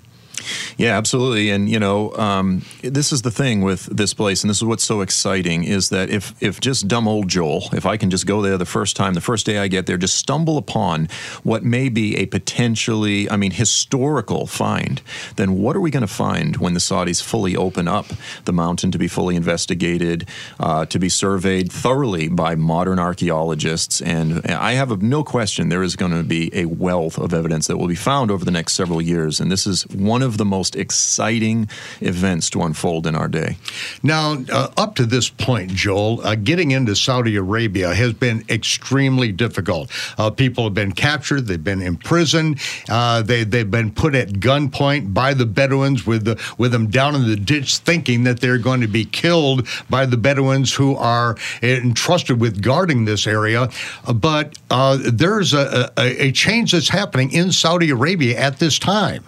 Yeah, 0.76 0.96
absolutely. 0.96 1.50
And 1.50 1.68
you 1.68 1.78
know, 1.78 2.14
um, 2.16 2.62
this 2.82 3.12
is 3.12 3.22
the 3.22 3.30
thing 3.30 3.62
with 3.62 3.86
this 3.86 4.14
place, 4.14 4.42
and 4.42 4.50
this 4.50 4.58
is 4.58 4.64
what's 4.64 4.84
so 4.84 5.00
exciting 5.00 5.64
is 5.64 5.88
that 5.90 6.10
if 6.10 6.34
if 6.40 6.60
just 6.60 6.88
dumb 6.88 7.06
old 7.08 7.28
Joel, 7.28 7.68
if 7.72 7.86
I 7.86 7.96
can 7.96 8.10
just 8.10 8.26
go 8.26 8.42
there 8.42 8.58
the 8.58 8.66
first 8.66 8.96
time, 8.96 9.14
the 9.14 9.20
first 9.20 9.46
day 9.46 9.58
I 9.58 9.68
get 9.68 9.86
there, 9.86 9.96
just 9.96 10.16
stumble 10.16 10.58
upon 10.58 11.08
what 11.42 11.64
may 11.64 11.88
be 11.88 12.16
a 12.16 12.26
potentially, 12.26 13.30
I 13.30 13.36
mean, 13.36 13.50
historical 13.50 14.46
find, 14.46 15.02
then 15.36 15.58
what 15.58 15.76
are 15.76 15.80
we 15.80 15.90
going 15.90 16.02
to 16.02 16.06
find 16.06 16.56
when 16.56 16.74
the 16.74 16.80
Saudis 16.80 17.22
fully 17.22 17.56
open 17.56 17.88
up 17.88 18.06
the 18.44 18.52
mountain 18.52 18.90
to 18.92 18.98
be 18.98 19.08
fully 19.08 19.36
investigated, 19.36 20.26
uh, 20.58 20.86
to 20.86 20.98
be 20.98 21.08
surveyed 21.08 21.70
thoroughly 21.70 22.28
by 22.28 22.54
modern 22.54 22.98
archaeologists? 22.98 24.00
And 24.00 24.46
I 24.46 24.72
have 24.72 25.02
no 25.02 25.22
question 25.24 25.68
there 25.68 25.82
is 25.82 25.96
going 25.96 26.12
to 26.12 26.22
be 26.22 26.50
a 26.54 26.66
wealth 26.66 27.18
of 27.18 27.34
evidence 27.34 27.66
that 27.66 27.76
will 27.76 27.88
be 27.88 27.94
found 27.94 28.30
over 28.30 28.44
the 28.44 28.50
next 28.50 28.74
several 28.74 29.00
years, 29.00 29.40
and 29.40 29.50
this 29.50 29.66
is 29.66 29.86
one 29.88 30.22
of 30.22 30.29
the 30.36 30.44
most 30.44 30.76
exciting 30.76 31.68
events 32.00 32.50
to 32.50 32.62
unfold 32.62 33.06
in 33.06 33.14
our 33.14 33.28
day. 33.28 33.56
Now, 34.02 34.36
uh, 34.52 34.68
up 34.76 34.94
to 34.96 35.06
this 35.06 35.28
point, 35.28 35.70
Joel, 35.70 36.20
uh, 36.26 36.34
getting 36.34 36.70
into 36.70 36.94
Saudi 36.94 37.36
Arabia 37.36 37.94
has 37.94 38.12
been 38.12 38.44
extremely 38.48 39.32
difficult. 39.32 39.90
Uh, 40.18 40.30
people 40.30 40.64
have 40.64 40.74
been 40.74 40.92
captured, 40.92 41.46
they've 41.46 41.62
been 41.62 41.82
imprisoned, 41.82 42.60
uh, 42.88 43.22
they, 43.22 43.44
they've 43.44 43.70
been 43.70 43.92
put 43.92 44.14
at 44.14 44.28
gunpoint 44.28 45.12
by 45.14 45.34
the 45.34 45.46
Bedouins 45.46 46.06
with, 46.06 46.24
the, 46.24 46.40
with 46.58 46.72
them 46.72 46.88
down 46.88 47.14
in 47.14 47.26
the 47.26 47.36
ditch, 47.36 47.78
thinking 47.78 48.24
that 48.24 48.40
they're 48.40 48.58
going 48.58 48.80
to 48.80 48.88
be 48.88 49.04
killed 49.04 49.66
by 49.88 50.06
the 50.06 50.16
Bedouins 50.16 50.74
who 50.74 50.96
are 50.96 51.36
entrusted 51.62 52.40
with 52.40 52.62
guarding 52.62 53.04
this 53.04 53.26
area. 53.26 53.68
Uh, 54.06 54.12
but 54.12 54.58
uh, 54.70 54.98
there's 55.12 55.54
a, 55.54 55.92
a, 55.96 56.26
a 56.26 56.32
change 56.32 56.72
that's 56.72 56.88
happening 56.88 57.32
in 57.32 57.52
Saudi 57.52 57.90
Arabia 57.90 58.38
at 58.38 58.58
this 58.58 58.78
time. 58.78 59.24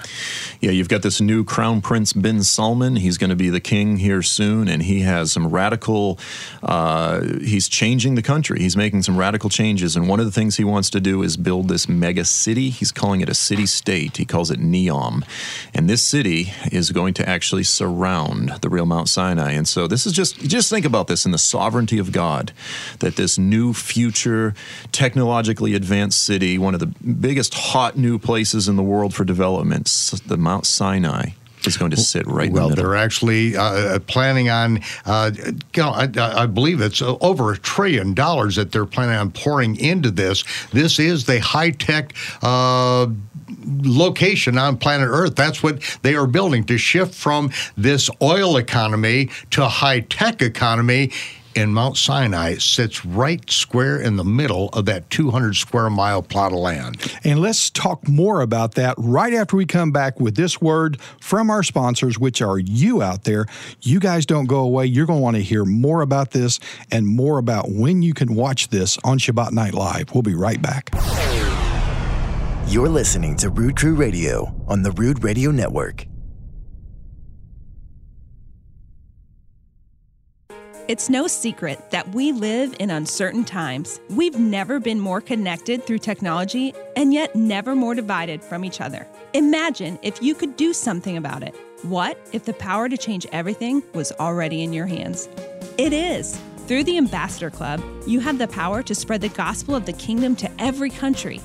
Yeah, 0.61 0.71
you've 0.71 0.89
got 0.93 1.01
this 1.01 1.23
new 1.23 1.43
Crown 1.43 1.81
Prince 1.81 2.13
bin 2.13 2.43
Salman. 2.43 2.97
He's 2.97 3.17
going 3.17 3.31
to 3.31 3.37
be 3.37 3.49
the 3.49 3.61
king 3.61 3.97
here 3.97 4.21
soon, 4.21 4.69
and 4.69 4.83
he 4.83 5.01
has 5.01 5.33
some 5.33 5.49
radical. 5.49 6.19
Uh, 6.63 7.23
he's 7.41 7.67
changing 7.67 8.15
the 8.15 8.21
country. 8.21 8.61
He's 8.61 8.77
making 8.77 9.01
some 9.01 9.17
radical 9.17 9.49
changes, 9.49 9.97
and 9.97 10.07
one 10.07 10.21
of 10.21 10.27
the 10.27 10.33
things 10.33 10.59
he 10.59 10.65
wants 10.65 10.91
to 10.91 11.01
do 11.01 11.23
is 11.23 11.39
build 11.39 11.69
this 11.69 11.89
mega 11.89 12.27
city. 12.27 12.69
He's 12.69 12.93
calling 12.93 13.23
it 13.23 13.31
a 13.31 13.35
city 13.35 13.65
state. 13.65 14.19
He 14.19 14.27
calls 14.27 14.51
it 14.51 14.61
Neom, 14.61 15.25
and 15.73 15.89
this 15.89 16.03
city 16.03 16.53
is 16.71 16.91
going 16.91 17.15
to 17.15 17.27
actually 17.27 17.65
surround 17.65 18.51
the 18.61 18.69
real 18.69 18.85
Mount 18.85 19.09
Sinai. 19.09 19.53
And 19.53 19.67
so 19.67 19.87
this 19.87 20.07
is 20.07 20.13
just 20.13 20.41
just 20.41 20.69
think 20.69 20.85
about 20.85 21.07
this 21.07 21.25
in 21.25 21.33
the 21.33 21.39
sovereignty 21.39 21.97
of 21.97 22.13
God, 22.13 22.53
that 22.99 23.17
this 23.17 23.39
new 23.39 23.73
future, 23.73 24.55
technologically 24.93 25.73
advanced 25.73 26.21
city, 26.21 26.59
one 26.59 26.75
of 26.75 26.81
the 26.81 26.87
biggest 26.87 27.55
hot 27.55 27.97
new 27.97 28.19
places 28.19 28.69
in 28.69 28.77
the 28.77 28.83
world 28.83 29.15
for 29.15 29.25
development, 29.25 29.87
the 30.27 30.37
Mount 30.37 30.67
Sinai 30.67 30.82
is 31.67 31.77
going 31.77 31.91
to 31.93 31.97
sit 31.97 32.27
right 32.27 32.51
well, 32.51 32.69
in 32.69 32.75
the 32.75 32.83
they're 32.83 32.97
actually 32.97 33.57
uh, 33.57 33.99
planning 34.01 34.51
on, 34.51 34.81
uh, 35.07 35.31
you 35.37 35.53
know, 35.77 35.91
I, 35.91 36.09
I 36.17 36.47
believe 36.47 36.81
it's 36.81 37.01
over 37.03 37.53
a 37.53 37.59
trillion 37.59 38.15
dollars 38.15 38.57
that 38.57 38.73
they're 38.73 38.87
planning 38.87 39.17
on 39.17 39.31
pouring 39.31 39.77
into 39.77 40.11
this. 40.11 40.45
This 40.71 40.99
is 40.99 41.27
the 41.27 41.41
high 41.41 41.71
tech. 41.71 42.15
Uh, 42.43 43.09
location 43.85 44.59
on 44.59 44.77
planet 44.77 45.09
Earth. 45.11 45.37
That's 45.37 45.63
what 45.63 45.83
they 46.03 46.15
are 46.15 46.27
building 46.27 46.65
to 46.65 46.79
shift 46.79 47.15
from 47.15 47.51
this 47.77 48.11
oil 48.21 48.57
economy 48.57 49.31
to 49.51 49.65
a 49.65 49.69
high 49.69 50.01
tech 50.01 50.43
economy. 50.43 51.13
And 51.55 51.75
Mount 51.75 51.97
Sinai 51.97 52.57
sits 52.57 53.05
right 53.05 53.49
square 53.51 54.01
in 54.01 54.17
the 54.17 54.25
middle 54.25 54.69
of 54.71 54.87
that 54.87 55.09
200 55.11 55.55
square 55.55 55.91
mile 55.91 56.23
plot 56.23 56.53
of 56.53 56.59
land. 56.59 57.13
And 57.25 57.41
let's 57.41 57.71
talk 57.71 58.09
more 58.09 58.41
about 58.41 58.75
that 58.75 58.95
right 58.99 59.35
after 59.35 59.57
we 59.57 59.67
come 59.67 59.93
back 59.93 60.19
with 60.21 60.35
this 60.37 60.61
word 60.61 61.01
from 61.21 61.51
our 61.51 61.63
sponsors, 61.63 62.19
which 62.19 62.41
are 62.41 62.59
you 62.59 63.03
out 63.03 63.25
there. 63.25 63.47
You 63.81 64.01
guys 64.01 64.27
don't 64.27 64.47
go 64.47 64.61
away. 64.61 64.87
You're 64.87 65.07
going 65.07 65.19
to 65.19 65.23
want 65.23 65.37
to 65.37 65.43
hear 65.43 65.65
more 65.65 66.03
about 66.03 66.31
this 66.31 66.59
and 66.91 67.07
more 67.07 67.39
about 67.39 67.71
when 67.71 68.03
you 68.03 68.15
can 68.15 68.35
watch 68.35 68.69
this 68.69 68.99
on 69.05 69.19
Shabbat 69.19 69.53
Night 69.53 69.75
Live. 69.75 70.15
We'll 70.15 70.23
be 70.23 70.35
right 70.35 70.61
back. 70.61 70.91
You're 72.69 72.89
listening 72.89 73.37
to 73.37 73.51
Rood 73.51 73.77
Crew 73.77 73.95
Radio 73.95 74.55
on 74.67 74.83
the 74.83 74.93
Rood 74.93 75.23
Radio 75.25 75.51
Network. 75.51 76.07
It's 80.89 81.09
no 81.09 81.29
secret 81.29 81.93
that 81.93 82.13
we 82.13 82.33
live 82.33 82.75
in 82.81 82.91
uncertain 82.91 83.45
times. 83.45 84.01
We've 84.11 84.37
never 84.37 84.81
been 84.81 84.99
more 84.99 85.21
connected 85.21 85.87
through 85.87 86.01
technology 86.01 86.75
and 86.97 87.15
yet 87.15 87.37
never 87.37 87.77
more 87.77 87.95
divided 87.95 88.43
from 88.43 88.65
each 88.65 88.81
other. 88.81 89.07
Imagine 89.33 89.97
if 90.03 90.21
you 90.21 90.35
could 90.35 90.57
do 90.57 90.73
something 90.73 91.17
about 91.17 91.45
it. 91.45 91.55
What 91.83 92.19
if 92.33 92.47
the 92.47 92.53
power 92.55 92.89
to 92.89 92.97
change 92.97 93.27
everything 93.31 93.85
was 93.95 94.11
already 94.19 94.65
in 94.65 94.73
your 94.73 94.87
hands? 94.87 95.29
It 95.79 95.93
is. 95.93 96.37
Through 96.67 96.83
the 96.85 96.99
Ambassador 96.99 97.51
Club, 97.51 97.81
you 98.05 98.19
have 98.19 98.39
the 98.39 98.49
power 98.49 98.83
to 98.83 98.95
spread 98.95 99.21
the 99.21 99.29
gospel 99.29 99.77
of 99.77 99.87
the 99.87 99.93
kingdom 99.93 100.35
to 100.37 100.51
every 100.59 100.91
country, 100.91 101.41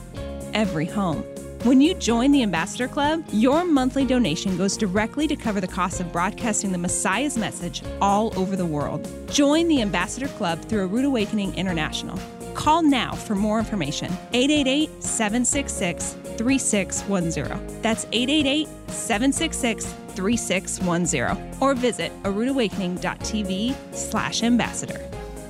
every 0.56 0.86
home. 0.86 1.24
When 1.68 1.82
you 1.82 1.96
join 1.96 2.32
the 2.32 2.44
Ambassador 2.44 2.88
Club, 2.88 3.26
your 3.30 3.66
monthly 3.66 4.06
donation 4.06 4.56
goes 4.56 4.78
directly 4.78 5.28
to 5.28 5.36
cover 5.36 5.60
the 5.60 5.68
cost 5.68 6.00
of 6.00 6.14
broadcasting 6.14 6.72
the 6.72 6.78
Messiah's 6.78 7.38
message 7.38 7.84
all 8.00 8.32
over 8.40 8.56
the 8.56 8.66
world. 8.66 9.06
Join 9.30 9.68
the 9.68 9.82
Ambassador 9.82 10.30
Club 10.30 10.62
through 10.62 10.84
A 10.84 10.88
Rood 10.88 11.04
Awakening 11.04 11.54
International. 11.56 12.18
Call 12.54 12.84
now 12.84 13.12
for 13.12 13.36
more 13.36 13.60
information 13.60 14.14
888 14.32 15.04
766 15.04 16.14
3610. 16.38 17.82
That's 17.82 18.06
888 18.14 18.70
766 18.88 19.86
3610. 20.16 21.58
Or 21.60 21.74
visit 21.74 22.14
aroodawakening.tv 22.24 23.76
slash 23.94 24.42
ambassador. 24.42 25.06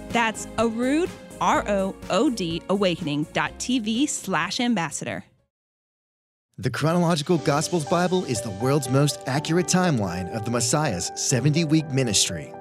That's 0.10 0.48
Arood, 0.58 1.12
R 1.40 1.64
O 1.70 1.96
O 2.10 2.32
D, 2.32 2.64
awakening.tv 2.70 4.10
slash 4.10 4.60
ambassador. 4.60 5.24
The 6.60 6.72
Chronological 6.72 7.38
Gospels 7.38 7.86
Bible 7.86 8.26
is 8.26 8.42
the 8.42 8.50
world's 8.50 8.90
most 8.90 9.22
accurate 9.28 9.68
timeline 9.68 10.28
of 10.36 10.44
the 10.44 10.50
Messiah's 10.50 11.12
70 11.14 11.66
week 11.66 11.88
ministry. 11.92 12.52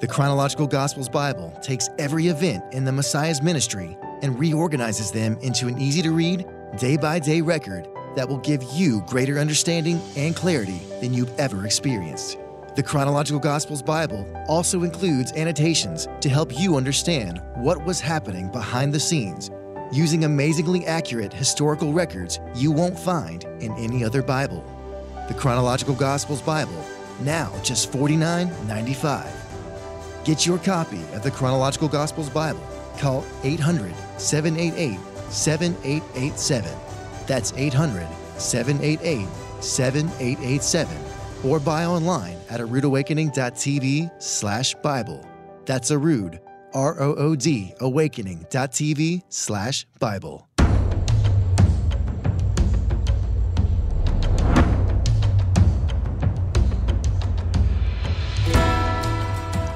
The 0.00 0.08
Chronological 0.08 0.66
Gospels 0.66 1.08
Bible 1.08 1.56
takes 1.62 1.88
every 2.00 2.26
event 2.26 2.64
in 2.74 2.84
the 2.84 2.90
Messiah's 2.90 3.40
ministry 3.40 3.96
and 4.22 4.36
reorganizes 4.36 5.12
them 5.12 5.38
into 5.40 5.68
an 5.68 5.80
easy 5.80 6.02
to 6.02 6.10
read, 6.10 6.48
day 6.78 6.96
by 6.96 7.20
day 7.20 7.40
record 7.40 7.86
that 8.16 8.28
will 8.28 8.38
give 8.38 8.60
you 8.72 9.02
greater 9.06 9.38
understanding 9.38 10.00
and 10.16 10.34
clarity 10.34 10.80
than 11.00 11.14
you've 11.14 11.38
ever 11.38 11.64
experienced. 11.64 12.38
The 12.74 12.82
Chronological 12.82 13.38
Gospels 13.38 13.84
Bible 13.84 14.26
also 14.48 14.82
includes 14.82 15.30
annotations 15.34 16.08
to 16.22 16.28
help 16.28 16.58
you 16.58 16.74
understand 16.74 17.40
what 17.54 17.84
was 17.84 18.00
happening 18.00 18.50
behind 18.50 18.92
the 18.92 18.98
scenes 18.98 19.52
using 19.92 20.24
amazingly 20.24 20.86
accurate 20.86 21.32
historical 21.32 21.92
records 21.92 22.40
you 22.54 22.70
won't 22.70 22.98
find 22.98 23.44
in 23.60 23.72
any 23.72 24.04
other 24.04 24.22
Bible. 24.22 24.64
The 25.28 25.34
Chronological 25.34 25.94
Gospels 25.94 26.42
Bible, 26.42 26.84
now 27.20 27.52
just 27.62 27.92
$49.95. 27.92 29.30
Get 30.24 30.46
your 30.46 30.58
copy 30.58 31.00
of 31.14 31.22
the 31.22 31.30
Chronological 31.30 31.88
Gospels 31.88 32.28
Bible. 32.30 32.60
Call 32.98 33.24
800 33.44 33.94
788 34.18 34.98
7887. 35.30 36.70
That's 37.26 37.52
800 37.56 38.06
788 38.36 39.28
7887. 39.60 40.96
Or 41.44 41.60
buy 41.60 41.84
online 41.84 42.36
at 42.50 42.60
aroodawakening.tv 42.60 44.22
slash 44.22 44.74
Bible. 44.76 45.24
That's 45.64 45.90
a 45.90 45.98
Rood 45.98 46.40
R-O-O-D 46.74 47.74
awakening.tv 47.80 49.22
slash 49.28 49.86
Bible. 49.98 50.47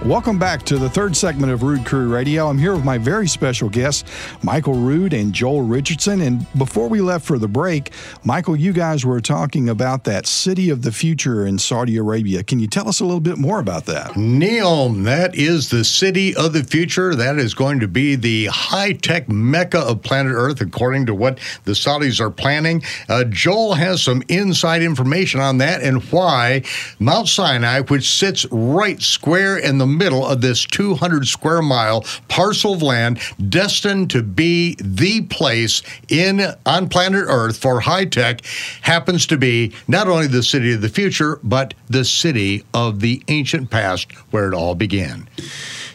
Welcome 0.07 0.37
back 0.37 0.65
to 0.65 0.79
the 0.79 0.91
third 0.91 1.15
segment 1.15 1.53
of 1.53 1.62
Rood 1.62 1.87
Crew 1.87 2.12
Radio. 2.12 2.49
I'm 2.49 2.59
here 2.59 2.75
with 2.75 2.85
my 2.85 2.99
very 2.99 3.29
special 3.29 3.69
guests, 3.69 4.03
Michael 4.43 4.75
Rood 4.75 5.12
and 5.12 5.33
Joel 5.33 5.62
Richardson. 5.62 6.23
And 6.23 6.45
before 6.59 6.88
we 6.88 7.01
left 7.01 7.25
for 7.25 7.38
the 7.38 7.47
break, 7.47 7.93
Michael, 8.25 8.57
you 8.57 8.73
guys 8.73 9.07
were 9.07 9.21
talking 9.21 9.69
about 9.69 10.03
that 10.03 10.27
city 10.27 10.71
of 10.71 10.83
the 10.83 10.91
future 10.91 11.47
in 11.47 11.57
Saudi 11.57 11.99
Arabia. 11.99 12.43
Can 12.43 12.59
you 12.59 12.67
tell 12.67 12.88
us 12.88 12.99
a 12.99 13.05
little 13.05 13.21
bit 13.21 13.38
more 13.38 13.61
about 13.61 13.87
that? 13.87 14.11
Neom, 14.15 15.05
that 15.05 15.37
is 15.37 15.71
the 15.71 15.85
city 15.85 16.35
of 16.35 16.53
the 16.53 16.65
future. 16.65 17.15
That 17.15 17.38
is 17.38 17.55
going 17.55 17.79
to 17.79 17.87
be 17.87 18.17
the 18.17 18.47
high 18.47 18.95
tech 18.95 19.29
mecca 19.29 19.79
of 19.79 20.03
planet 20.03 20.33
Earth, 20.35 20.61
according 20.61 21.07
to 21.07 21.15
what 21.15 21.38
the 21.62 21.73
Saudis 21.73 22.19
are 22.19 22.31
planning. 22.31 22.83
Uh, 23.09 23.23
Joel 23.23 23.75
has 23.75 24.03
some 24.03 24.25
inside 24.29 24.83
information 24.83 25.38
on 25.41 25.59
that 25.59 25.81
and 25.81 26.03
why 26.11 26.65
Mount 26.99 27.29
Sinai, 27.29 27.83
which 27.83 28.11
sits 28.11 28.47
right 28.51 29.01
square 29.01 29.57
in 29.57 29.79
the 29.79 29.91
middle 29.92 30.26
of 30.26 30.40
this 30.40 30.64
200 30.66 31.26
square 31.26 31.62
mile 31.62 32.05
parcel 32.28 32.74
of 32.74 32.83
land 32.83 33.20
destined 33.48 34.11
to 34.11 34.22
be 34.22 34.76
the 34.81 35.22
place 35.22 35.83
in 36.09 36.40
on 36.66 36.88
planet 36.88 37.24
Earth 37.28 37.59
for 37.59 37.81
high 37.81 38.05
tech 38.05 38.44
happens 38.83 39.26
to 39.26 39.37
be 39.37 39.72
not 39.88 40.09
only 40.09 40.26
the 40.26 40.42
city 40.42 40.72
of 40.72 40.81
the 40.81 40.88
future 40.88 41.38
but 41.42 41.74
the 41.88 42.05
city 42.05 42.64
of 42.74 43.00
the 43.00 43.22
ancient 43.28 43.70
past 43.70 44.12
where 44.31 44.48
it 44.48 44.55
all 44.55 44.74
began. 44.74 45.28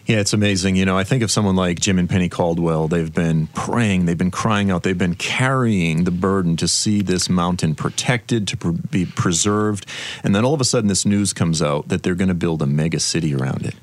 Yeah, 0.07 0.19
it's 0.19 0.31
amazing. 0.31 0.77
You 0.77 0.85
know, 0.85 0.97
I 0.97 1.03
think 1.03 1.21
of 1.21 1.29
someone 1.29 1.57
like 1.57 1.81
Jim 1.81 1.99
and 1.99 2.09
Penny 2.09 2.29
Caldwell. 2.29 2.87
They've 2.87 3.13
been 3.13 3.47
praying, 3.47 4.05
they've 4.05 4.17
been 4.17 4.31
crying 4.31 4.71
out, 4.71 4.83
they've 4.83 4.97
been 4.97 5.15
carrying 5.15 6.05
the 6.05 6.11
burden 6.11 6.55
to 6.57 6.67
see 6.69 7.01
this 7.01 7.29
mountain 7.29 7.75
protected, 7.75 8.47
to 8.47 8.55
pr- 8.55 8.69
be 8.69 9.05
preserved. 9.05 9.85
And 10.23 10.33
then 10.33 10.45
all 10.45 10.53
of 10.53 10.61
a 10.61 10.65
sudden, 10.65 10.87
this 10.87 11.05
news 11.05 11.33
comes 11.33 11.61
out 11.61 11.89
that 11.89 12.03
they're 12.03 12.15
going 12.15 12.29
to 12.29 12.33
build 12.33 12.61
a 12.61 12.65
mega 12.65 13.01
city 13.01 13.35
around 13.35 13.65
it. 13.65 13.75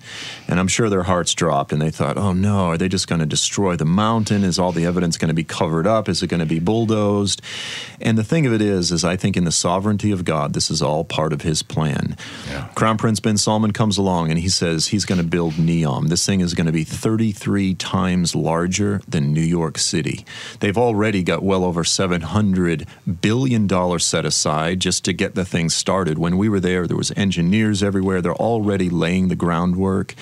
And 0.48 0.58
I'm 0.58 0.66
sure 0.66 0.88
their 0.88 1.02
hearts 1.02 1.34
dropped 1.34 1.74
and 1.74 1.82
they 1.82 1.90
thought, 1.90 2.16
oh 2.16 2.32
no, 2.32 2.68
are 2.68 2.78
they 2.78 2.88
just 2.88 3.06
going 3.06 3.20
to 3.20 3.26
destroy 3.26 3.76
the 3.76 3.84
mountain? 3.84 4.44
Is 4.44 4.58
all 4.58 4.72
the 4.72 4.86
evidence 4.86 5.18
going 5.18 5.28
to 5.28 5.34
be 5.34 5.44
covered 5.44 5.86
up? 5.86 6.08
Is 6.08 6.22
it 6.22 6.28
going 6.28 6.40
to 6.40 6.46
be 6.46 6.58
bulldozed? 6.58 7.42
And 8.00 8.16
the 8.16 8.24
thing 8.24 8.46
of 8.46 8.54
it 8.54 8.62
is, 8.62 8.92
is 8.92 9.04
I 9.04 9.16
think 9.16 9.36
in 9.36 9.44
the 9.44 9.52
sovereignty 9.52 10.10
of 10.10 10.24
God, 10.24 10.54
this 10.54 10.70
is 10.70 10.80
all 10.80 11.04
part 11.04 11.34
of 11.34 11.42
his 11.42 11.62
plan. 11.62 12.16
Yeah. 12.48 12.68
Crown 12.74 12.96
Prince 12.96 13.20
bin 13.20 13.36
Salman 13.36 13.72
comes 13.72 13.98
along 13.98 14.30
and 14.30 14.38
he 14.38 14.48
says 14.48 14.86
he's 14.86 15.04
going 15.04 15.20
to 15.20 15.26
build 15.26 15.52
Neom 15.54 16.13
this 16.14 16.24
thing 16.24 16.40
is 16.40 16.54
going 16.54 16.66
to 16.66 16.72
be 16.72 16.84
33 16.84 17.74
times 17.74 18.36
larger 18.36 19.00
than 19.08 19.32
New 19.32 19.40
York 19.40 19.78
City. 19.78 20.24
They've 20.60 20.78
already 20.78 21.24
got 21.24 21.42
well 21.42 21.64
over 21.64 21.82
$700 21.82 22.86
billion 23.20 23.98
set 23.98 24.24
aside 24.24 24.78
just 24.78 25.04
to 25.06 25.12
get 25.12 25.34
the 25.34 25.44
thing 25.44 25.68
started. 25.68 26.16
When 26.16 26.38
we 26.38 26.48
were 26.48 26.60
there, 26.60 26.86
there 26.86 26.96
was 26.96 27.10
engineers 27.16 27.82
everywhere. 27.82 28.22
They're 28.22 28.32
already 28.32 28.88
laying 28.88 29.26
the 29.26 29.34
groundwork. 29.34 30.14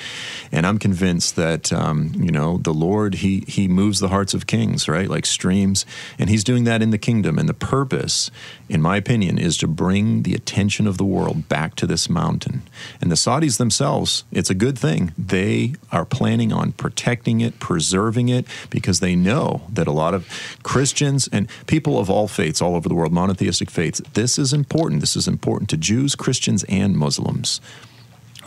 And 0.51 0.67
I'm 0.67 0.79
convinced 0.79 1.37
that, 1.37 1.75
um, 1.75 2.13
you 2.17 2.31
know, 2.31 2.57
the 2.57 2.73
Lord, 2.73 3.17
he, 3.17 3.45
he 3.47 3.69
moves 3.69 4.01
the 4.01 4.09
hearts 4.09 4.33
of 4.33 4.47
kings, 4.47 4.89
right? 4.89 5.11
Like 5.11 5.27
streams. 5.27 5.85
And 6.19 6.31
he's 6.31 6.43
doing 6.43 6.65
that 6.65 6.81
in 6.81 6.89
the 6.89 6.97
kingdom. 6.97 7.39
And 7.39 7.51
the 7.51 7.53
purpose, 7.53 8.31
in 8.71 8.81
my 8.81 8.97
opinion, 8.97 9.37
is 9.37 9.59
to 9.59 9.69
bring 9.69 10.23
the 10.23 10.33
attention 10.33 10.87
of 10.87 10.97
the 10.97 11.05
world 11.05 11.51
back 11.51 11.75
to 11.75 11.87
this 11.87 12.09
mountain. 12.09 12.63
And 13.03 13.11
the 13.11 13.17
Saudis 13.17 13.59
themselves, 13.59 14.25
it's 14.33 14.49
a 14.49 14.55
good 14.55 14.79
thing. 14.79 15.13
They 15.19 15.75
are 15.93 16.05
planning 16.05 16.53
on 16.53 16.73
protecting 16.73 17.41
it, 17.41 17.61
preserving 17.61 18.29
it, 18.29 18.47
because 18.71 19.01
they 19.01 19.15
know 19.15 19.63
that 19.69 19.87
a 19.87 19.93
lot 19.93 20.15
of 20.15 20.27
Christians 20.63 21.29
and 21.31 21.49
people 21.67 21.99
of 21.99 22.09
all 22.11 22.27
faiths 22.27 22.63
all 22.63 22.75
over 22.75 22.89
the 22.89 22.95
world, 22.95 23.13
monotheistic 23.13 23.71
faiths, 23.71 24.01
this 24.15 24.39
is 24.39 24.53
important. 24.53 25.01
This 25.01 25.17
is 25.17 25.29
important 25.29 25.69
to 25.71 25.77
Jews, 25.77 26.15
Christians, 26.15 26.65
and 26.65 26.97
Muslims. 26.97 27.61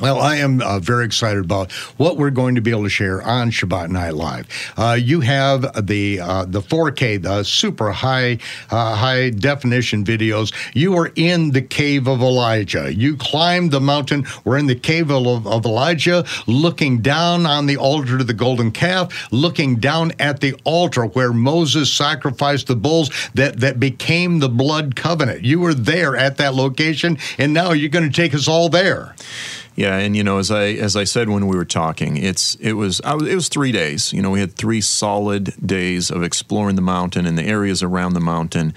Well, 0.02 0.20
I 0.20 0.36
am 0.38 0.62
uh, 0.62 0.80
very 0.80 1.06
excited 1.06 1.46
about 1.46 1.72
what 1.96 2.18
we're 2.18 2.30
going 2.30 2.56
to 2.56 2.62
be 2.62 2.70
able 2.72 2.84
to 2.84 2.90
share 2.90 3.22
on 3.22 3.50
Shabbat 3.50 3.90
Night 3.90 4.14
Live. 4.14 4.46
Uh, 4.76 4.98
you 5.00 5.22
have 5.22 5.88
the 5.88 6.20
uh, 6.20 6.44
the 6.44 6.60
4K, 6.60 7.22
the 7.24 7.44
super 7.44 7.92
high 7.92 8.40
uh, 8.70 8.94
high 8.96 9.30
definition 9.30 10.04
videos. 10.04 10.54
You 10.74 10.98
are 10.98 11.14
in 11.16 11.52
the 11.52 11.62
cave 11.62 12.10
of 12.10 12.22
Elijah. 12.22 12.94
You 12.94 13.16
climbed 13.16 13.72
the 13.72 13.80
mountain. 13.80 14.28
We're 14.44 14.58
in 14.58 14.66
the 14.66 14.76
cave 14.76 15.10
of, 15.12 15.48
of 15.48 15.66
Elijah, 15.66 16.26
looking 16.46 17.02
down 17.02 17.46
on 17.46 17.66
the 17.66 17.78
altar 17.78 18.18
to 18.18 18.26
the 18.26 18.34
golden 18.34 18.72
calf, 18.72 19.32
looking 19.32 19.78
down 19.78 20.12
at 20.20 20.42
the 20.42 20.56
altar 20.66 21.06
where 21.06 21.32
Moses 21.32 21.90
sacrificed 21.90 22.68
the 22.68 22.76
bulls 22.76 23.12
that 23.34 23.62
that 23.62 23.80
became 23.80 24.40
the 24.40 24.50
blood 24.50 24.98
covenant. 24.98 25.46
You 25.46 25.62
were 25.62 25.74
there 25.74 26.18
at 26.18 26.36
that 26.36 26.54
location, 26.54 27.18
and 27.38 27.54
now 27.54 27.72
you're 27.72 27.90
going 27.90 28.12
to 28.12 28.14
take 28.14 28.36
us 28.36 28.50
all 28.50 28.68
there. 28.68 29.16
Yeah, 29.76 29.98
and 29.98 30.16
you 30.16 30.24
know, 30.24 30.38
as 30.38 30.52
I 30.52 30.68
as 30.68 30.96
I 30.96 31.04
said 31.04 31.30
when 31.30 31.48
we 31.48 31.58
were 31.58 31.66
talking, 31.66 32.16
it's 32.16 32.56
it 32.56 32.74
was, 32.74 33.02
was 33.04 33.28
it 33.28 33.36
was 33.36 33.50
three 33.50 33.74
days. 33.74 34.14
You 34.14 34.22
know, 34.22 34.30
we 34.30 34.40
had 34.40 34.54
three 34.54 34.80
solid 34.80 35.54
days 35.66 36.10
of 36.10 36.24
exploring 36.24 36.78
the 36.78 36.82
mountain 36.82 37.26
and 37.26 37.38
the 37.38 37.44
areas 37.44 37.84
around 37.84 38.14
the 38.14 38.22
mountain, 38.22 38.74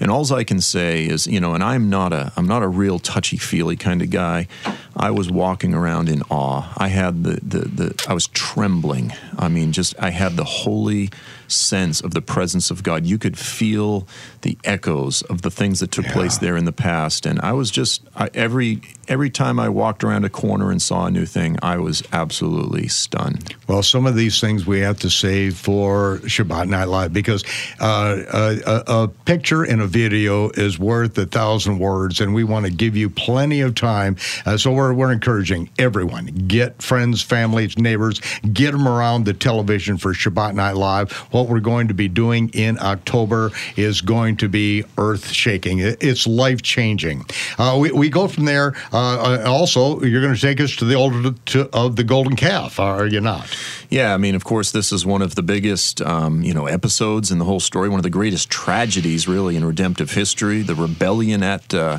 and 0.00 0.10
all 0.10 0.32
I 0.32 0.44
can 0.44 0.60
say 0.60 1.06
is, 1.06 1.26
you 1.26 1.38
know, 1.38 1.52
and 1.52 1.62
I'm 1.62 1.90
not 1.90 2.14
a 2.14 2.32
I'm 2.36 2.46
not 2.46 2.62
a 2.62 2.68
real 2.68 2.98
touchy 2.98 3.36
feely 3.36 3.76
kind 3.76 4.00
of 4.00 4.08
guy. 4.08 4.48
I 4.96 5.10
was 5.10 5.30
walking 5.30 5.74
around 5.74 6.08
in 6.08 6.22
awe. 6.30 6.72
I 6.78 6.88
had 6.88 7.24
the 7.24 7.40
the 7.42 7.58
the 7.68 8.04
I 8.08 8.14
was 8.14 8.28
trembling. 8.28 9.12
I 9.38 9.48
mean, 9.48 9.72
just 9.72 9.94
I 10.00 10.10
had 10.10 10.36
the 10.36 10.44
holy 10.44 11.10
sense 11.46 12.00
of 12.00 12.14
the 12.14 12.22
presence 12.22 12.70
of 12.70 12.82
God. 12.82 13.06
You 13.06 13.18
could 13.18 13.38
feel 13.38 14.06
the 14.42 14.56
echoes 14.64 15.22
of 15.22 15.42
the 15.42 15.50
things 15.50 15.80
that 15.80 15.90
took 15.90 16.06
yeah. 16.06 16.12
place 16.12 16.38
there 16.38 16.56
in 16.56 16.64
the 16.64 16.72
past. 16.72 17.26
And 17.26 17.40
I 17.40 17.52
was 17.52 17.70
just 17.70 18.02
I, 18.16 18.30
every 18.34 18.82
every 19.08 19.30
time 19.30 19.58
I 19.58 19.68
walked 19.68 20.04
around 20.04 20.24
a 20.24 20.28
corner 20.28 20.70
and 20.70 20.80
saw 20.80 21.06
a 21.06 21.10
new 21.10 21.26
thing, 21.26 21.58
I 21.62 21.78
was 21.78 22.02
absolutely 22.12 22.88
stunned. 22.88 23.54
Well, 23.66 23.82
some 23.82 24.06
of 24.06 24.14
these 24.14 24.40
things 24.40 24.66
we 24.66 24.80
have 24.80 24.98
to 25.00 25.10
save 25.10 25.56
for 25.56 26.18
Shabbat 26.22 26.68
Night 26.68 26.86
Live 26.86 27.12
because 27.12 27.44
uh, 27.80 28.22
a, 28.66 28.82
a, 28.86 29.08
picture 29.08 29.62
and 29.62 29.82
a 29.82 29.86
video 29.86 30.50
is 30.50 30.78
worth 30.78 31.16
a 31.18 31.26
thousand 31.26 31.78
words, 31.78 32.20
and 32.20 32.34
we 32.34 32.44
want 32.44 32.66
to 32.66 32.72
give 32.72 32.96
you 32.96 33.10
plenty 33.10 33.60
of 33.60 33.74
time. 33.74 34.16
Uh, 34.46 34.56
so 34.56 34.72
we're 34.72 34.92
we're 34.92 35.12
encouraging 35.12 35.70
everyone 35.78 36.26
get 36.46 36.80
friends, 36.82 37.22
families, 37.22 37.76
neighbors, 37.78 38.20
get 38.52 38.72
them 38.72 38.88
around 38.88 39.24
the 39.24 39.34
television 39.34 39.96
for 39.96 40.12
Shabbat 40.12 40.54
Night 40.54 40.76
Live 40.76 41.12
what 41.30 41.48
we're 41.48 41.60
going 41.60 41.88
to 41.88 41.94
be 41.94 42.08
doing 42.08 42.50
in 42.54 42.78
October 42.78 43.50
is 43.76 44.00
going 44.00 44.36
to 44.36 44.48
be 44.48 44.84
earth 44.96 45.30
shaking. 45.30 45.78
It's 45.80 46.26
life 46.26 46.62
changing. 46.62 47.24
Uh, 47.58 47.78
we, 47.80 47.92
we 47.92 48.08
go 48.08 48.28
from 48.28 48.44
there. 48.44 48.74
Uh, 48.98 49.44
also, 49.46 50.00
you're 50.02 50.20
going 50.20 50.34
to 50.34 50.40
take 50.40 50.60
us 50.60 50.74
to 50.76 50.84
the 50.84 50.96
altar 50.96 51.68
of 51.72 51.94
the 51.94 52.02
golden 52.02 52.34
calf, 52.34 52.80
are 52.80 53.06
you 53.06 53.20
not? 53.20 53.56
Yeah, 53.90 54.12
I 54.12 54.16
mean, 54.16 54.34
of 54.34 54.44
course, 54.44 54.72
this 54.72 54.92
is 54.92 55.06
one 55.06 55.22
of 55.22 55.36
the 55.36 55.42
biggest, 55.42 56.02
um, 56.02 56.42
you 56.42 56.52
know, 56.52 56.66
episodes 56.66 57.30
in 57.30 57.38
the 57.38 57.44
whole 57.44 57.60
story. 57.60 57.88
One 57.88 58.00
of 58.00 58.02
the 58.02 58.10
greatest 58.10 58.50
tragedies, 58.50 59.28
really, 59.28 59.54
in 59.54 59.64
redemptive 59.64 60.10
history. 60.10 60.62
The 60.62 60.74
rebellion 60.74 61.44
at 61.44 61.72
uh, 61.72 61.98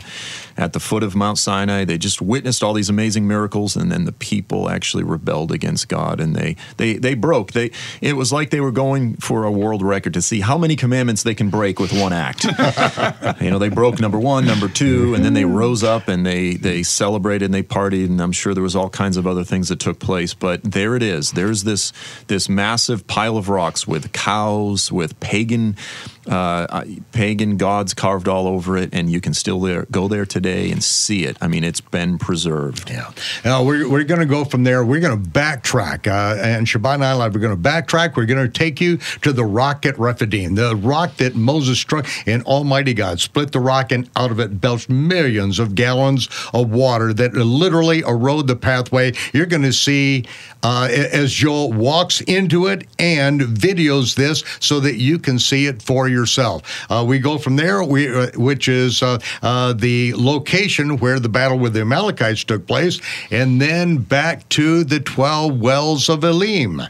at 0.59 0.73
the 0.73 0.79
foot 0.79 1.03
of 1.03 1.15
Mount 1.15 1.37
Sinai. 1.37 1.85
They 1.85 1.97
just 1.97 2.21
witnessed 2.21 2.61
all 2.61 2.73
these 2.73 2.89
amazing 2.89 3.25
miracles, 3.27 3.77
and 3.77 3.89
then 3.89 4.03
the 4.03 4.11
people 4.11 4.69
actually 4.69 5.03
rebelled 5.03 5.53
against 5.53 5.87
God, 5.87 6.19
and 6.19 6.35
they 6.35 6.57
they 6.75 6.95
they 6.95 7.15
broke. 7.15 7.53
They 7.53 7.71
it 8.01 8.13
was 8.13 8.33
like 8.33 8.49
they 8.49 8.59
were 8.59 8.71
going 8.71 9.15
for 9.15 9.45
a 9.45 9.51
world 9.51 9.81
record 9.81 10.13
to 10.15 10.21
see 10.21 10.41
how 10.41 10.57
many 10.57 10.75
commandments 10.75 11.23
they 11.23 11.33
can 11.33 11.49
break 11.49 11.79
with 11.79 11.93
one 11.93 12.11
act. 12.11 12.43
you 13.41 13.49
know, 13.49 13.57
they 13.57 13.69
broke 13.69 14.01
number 14.01 14.19
one, 14.19 14.45
number 14.45 14.67
two, 14.67 15.15
and 15.15 15.23
then 15.23 15.33
they 15.33 15.45
rose 15.45 15.81
up 15.81 16.09
and 16.09 16.25
they 16.25 16.55
they 16.55 16.83
celebrated 16.83 17.45
and 17.45 17.53
they 17.53 17.63
partied, 17.63 18.05
and 18.05 18.21
I'm 18.21 18.33
sure 18.33 18.53
there 18.53 18.61
was 18.61 18.75
all 18.75 18.89
kinds 18.89 19.15
of 19.15 19.25
other 19.25 19.45
things 19.45 19.69
that 19.69 19.79
took 19.79 19.99
place. 19.99 20.33
But 20.33 20.61
there 20.63 20.95
it 20.95 21.01
is. 21.01 21.31
There's 21.31 21.63
this 21.63 21.93
this 22.27 22.49
massive 22.49 23.07
pile 23.07 23.37
of 23.37 23.47
rocks 23.47 23.87
with 23.87 24.11
cows, 24.11 24.91
with 24.91 25.17
pagan 25.21 25.77
uh, 26.27 26.83
pagan 27.11 27.57
gods 27.57 27.93
carved 27.93 28.27
all 28.27 28.47
over 28.47 28.77
it, 28.77 28.89
and 28.93 29.09
you 29.09 29.21
can 29.21 29.33
still 29.33 29.59
there, 29.59 29.85
go 29.91 30.07
there 30.07 30.25
today 30.25 30.71
and 30.71 30.83
see 30.83 31.25
it. 31.25 31.37
I 31.41 31.47
mean, 31.47 31.63
it's 31.63 31.81
been 31.81 32.17
preserved. 32.17 32.89
Yeah. 32.89 33.11
Now, 33.45 33.63
we're, 33.63 33.89
we're 33.89 34.03
going 34.03 34.19
to 34.19 34.25
go 34.25 34.45
from 34.45 34.63
there. 34.63 34.83
We're 34.83 34.99
going 34.99 35.21
to 35.21 35.29
backtrack. 35.29 36.07
Uh, 36.07 36.39
and 36.41 36.67
Shabbat 36.67 36.99
Live, 36.99 37.33
we're 37.33 37.41
going 37.41 37.55
to 37.55 37.69
backtrack. 37.69 38.15
We're 38.15 38.25
going 38.25 38.45
to 38.45 38.51
take 38.51 38.81
you 38.81 38.97
to 39.21 39.31
the 39.31 39.45
rock 39.45 39.85
at 39.85 39.97
Rephidim, 39.97 40.55
the 40.55 40.75
rock 40.75 41.15
that 41.17 41.35
Moses 41.35 41.79
struck, 41.79 42.07
and 42.27 42.43
Almighty 42.43 42.93
God 42.93 43.19
split 43.19 43.51
the 43.51 43.59
rock, 43.59 43.91
and 43.91 44.09
out 44.15 44.31
of 44.31 44.39
it 44.39 44.59
belched 44.59 44.89
millions 44.89 45.59
of 45.59 45.75
gallons 45.75 46.27
of 46.53 46.69
water 46.69 47.13
that 47.13 47.33
literally 47.33 47.99
erode 47.99 48.47
the 48.47 48.55
pathway. 48.55 49.13
You're 49.33 49.45
going 49.45 49.63
to 49.63 49.73
see 49.73 50.25
uh, 50.63 50.89
as 50.91 51.31
Joel 51.31 51.71
walks 51.71 52.21
into 52.21 52.67
it 52.67 52.85
and 52.97 53.41
videos 53.41 54.15
this 54.15 54.43
so 54.59 54.79
that 54.81 54.95
you 54.95 55.17
can 55.17 55.39
see 55.39 55.67
it 55.67 55.81
for 55.81 56.08
yourself. 56.09 56.85
Uh, 56.89 57.03
we 57.07 57.19
go 57.19 57.37
from 57.37 57.55
there, 57.55 57.83
we, 57.83 58.13
uh, 58.13 58.31
which 58.35 58.67
is 58.67 59.01
uh, 59.01 59.19
uh, 59.41 59.73
the 59.73 60.13
location 60.15 60.97
where 60.97 61.19
the 61.19 61.29
battle 61.29 61.59
with 61.59 61.73
the 61.73 61.81
Amalekites 61.81 62.43
took 62.43 62.67
place, 62.67 62.99
and 63.31 63.61
then 63.61 63.97
back 63.97 64.47
to 64.49 64.83
the 64.83 64.99
12 64.99 65.59
wells 65.59 66.09
of 66.09 66.23
Elim. 66.23 66.81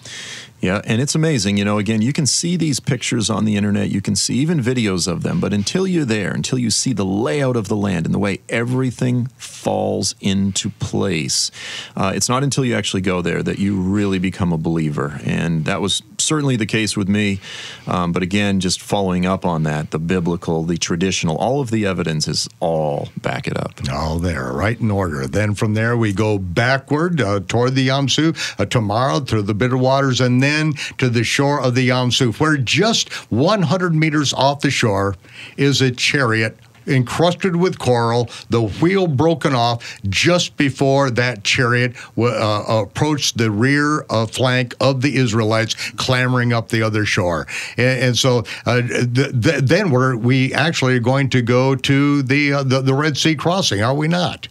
Yeah, 0.62 0.82
and 0.84 1.01
it's 1.01 1.15
amazing. 1.15 1.55
You 1.55 1.63
know, 1.63 1.77
again, 1.77 2.01
you 2.01 2.12
can 2.12 2.25
see 2.25 2.58
these 2.58 2.82
pictures 2.82 3.29
on 3.29 3.45
the 3.45 3.55
internet, 3.55 3.89
you 3.89 4.01
can 4.01 4.15
see 4.15 4.36
even 4.36 4.60
videos 4.60 5.08
of 5.08 5.23
them, 5.23 5.39
but 5.39 5.53
until 5.53 5.88
you're 5.88 6.03
there, 6.03 6.32
until 6.32 6.60
you 6.60 6.69
see 6.69 6.91
the 6.91 7.05
layout 7.05 7.55
of 7.55 7.69
the 7.69 7.77
land 7.77 8.05
and 8.05 8.13
the 8.13 8.19
way 8.19 8.41
everything 8.49 9.27
falls 9.38 10.15
into 10.19 10.69
place, 10.71 11.49
uh, 11.95 12.12
it's 12.13 12.27
not 12.27 12.43
until 12.43 12.65
you 12.65 12.75
actually 12.75 13.01
go 13.01 13.21
there 13.21 13.41
that 13.41 13.58
you 13.60 13.79
really 13.79 14.19
become 14.19 14.51
a 14.51 14.58
believer. 14.58 15.21
And 15.23 15.63
that 15.63 15.79
was 15.79 16.03
certainly 16.19 16.55
the 16.55 16.65
case 16.65 16.95
with 16.95 17.08
me. 17.08 17.39
Um, 17.88 18.12
but 18.12 18.23
again, 18.23 18.60
just 18.60 18.82
following 18.82 19.25
up 19.25 19.45
on 19.45 19.63
that, 19.63 19.91
the 19.91 19.99
biblical, 19.99 20.63
the 20.63 20.77
traditional, 20.77 21.38
all 21.38 21.62
of 21.62 21.71
the 21.71 21.86
evidence 21.86 22.27
is 22.27 22.47
all 22.60 23.10
back 23.21 23.47
it 23.47 23.58
up. 23.58 23.73
All 23.91 24.19
there, 24.19 24.51
right 24.51 24.79
in 24.79 24.91
order. 24.91 25.27
Then 25.27 25.55
from 25.55 25.73
there, 25.73 25.97
we 25.97 26.13
go 26.13 26.38
backward 26.38 27.21
uh, 27.21 27.41
toward 27.47 27.75
the 27.75 27.88
Yamsu, 27.88 28.60
uh, 28.60 28.65
tomorrow 28.65 29.19
through 29.19 29.43
the 29.43 29.53
bitter 29.53 29.77
waters, 29.77 30.21
and 30.21 30.41
then 30.41 30.73
to 30.97 31.10
the 31.10 31.23
shore 31.23 31.62
of 31.62 31.75
the 31.75 31.89
Yamsu, 31.89 32.39
where 32.39 32.58
just 32.58 33.10
100 33.32 33.95
meters 33.95 34.34
off 34.34 34.62
the 34.62 34.71
shore 34.71 35.15
is 35.58 35.82
a 35.82 35.91
chariot 35.91 36.58
encrusted 36.85 37.55
with 37.55 37.79
coral, 37.79 38.29
the 38.49 38.61
wheel 38.61 39.07
broken 39.07 39.53
off 39.53 39.99
just 40.09 40.57
before 40.57 41.09
that 41.11 41.43
chariot 41.43 41.95
uh, 42.17 42.63
approached 42.67 43.37
the 43.37 43.51
rear 43.51 44.05
uh, 44.09 44.25
flank 44.25 44.75
of 44.79 45.01
the 45.01 45.15
Israelites, 45.15 45.75
clambering 45.91 46.53
up 46.53 46.69
the 46.69 46.81
other 46.81 47.05
shore. 47.05 47.47
And, 47.77 48.03
and 48.03 48.17
so 48.17 48.43
uh, 48.65 48.81
th- 48.81 49.13
th- 49.13 49.63
then 49.63 49.91
we're 49.91 50.15
we 50.15 50.53
actually 50.53 50.95
are 50.95 50.99
going 50.99 51.29
to 51.29 51.41
go 51.41 51.75
to 51.75 52.21
the, 52.21 52.53
uh, 52.53 52.63
the 52.63 52.81
the 52.81 52.93
Red 52.93 53.17
Sea 53.17 53.35
crossing, 53.35 53.81
are 53.81 53.93
we 53.95 54.07
not? 54.07 54.47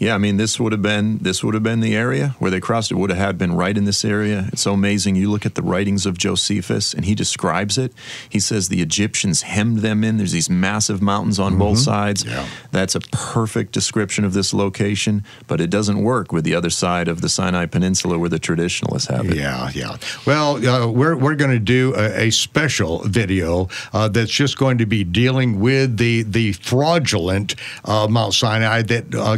Yeah, 0.00 0.14
I 0.14 0.18
mean, 0.18 0.38
this 0.38 0.58
would 0.58 0.72
have 0.72 0.80
been 0.80 1.18
this 1.18 1.44
would 1.44 1.52
have 1.52 1.62
been 1.62 1.80
the 1.80 1.94
area 1.94 2.34
where 2.38 2.50
they 2.50 2.58
crossed. 2.58 2.90
It 2.90 2.94
would 2.94 3.10
have 3.10 3.18
had 3.18 3.36
been 3.36 3.52
right 3.52 3.76
in 3.76 3.84
this 3.84 4.02
area. 4.02 4.48
It's 4.50 4.62
so 4.62 4.72
amazing. 4.72 5.14
You 5.14 5.30
look 5.30 5.44
at 5.44 5.56
the 5.56 5.62
writings 5.62 6.06
of 6.06 6.16
Josephus, 6.16 6.94
and 6.94 7.04
he 7.04 7.14
describes 7.14 7.76
it. 7.76 7.92
He 8.26 8.40
says 8.40 8.70
the 8.70 8.80
Egyptians 8.80 9.42
hemmed 9.42 9.80
them 9.80 10.02
in. 10.02 10.16
There's 10.16 10.32
these 10.32 10.48
massive 10.48 11.02
mountains 11.02 11.38
on 11.38 11.52
mm-hmm. 11.52 11.58
both 11.58 11.78
sides. 11.80 12.24
Yeah. 12.24 12.46
That's 12.72 12.94
a 12.94 13.00
perfect 13.12 13.72
description 13.72 14.24
of 14.24 14.32
this 14.32 14.54
location, 14.54 15.22
but 15.46 15.60
it 15.60 15.68
doesn't 15.68 16.02
work 16.02 16.32
with 16.32 16.44
the 16.44 16.54
other 16.54 16.70
side 16.70 17.06
of 17.06 17.20
the 17.20 17.28
Sinai 17.28 17.66
Peninsula 17.66 18.18
where 18.18 18.30
the 18.30 18.38
traditionalists 18.38 19.08
have 19.08 19.28
it. 19.28 19.36
Yeah, 19.36 19.70
yeah. 19.74 19.98
Well, 20.24 20.66
uh, 20.66 20.90
we're 20.90 21.14
we're 21.14 21.34
going 21.34 21.50
to 21.50 21.58
do 21.58 21.94
a, 21.94 22.28
a, 22.28 22.30
special 22.30 23.00
video 23.00 23.68
uh, 23.92 24.08
that's 24.08 24.30
just 24.30 24.56
going 24.56 24.78
to 24.78 24.86
be 24.86 25.04
dealing 25.04 25.60
with 25.60 25.98
the 25.98 26.22
the 26.22 26.52
fraudulent 26.52 27.54
uh, 27.84 28.08
Mount 28.08 28.32
Sinai 28.32 28.80
that 28.80 29.14
uh, 29.14 29.36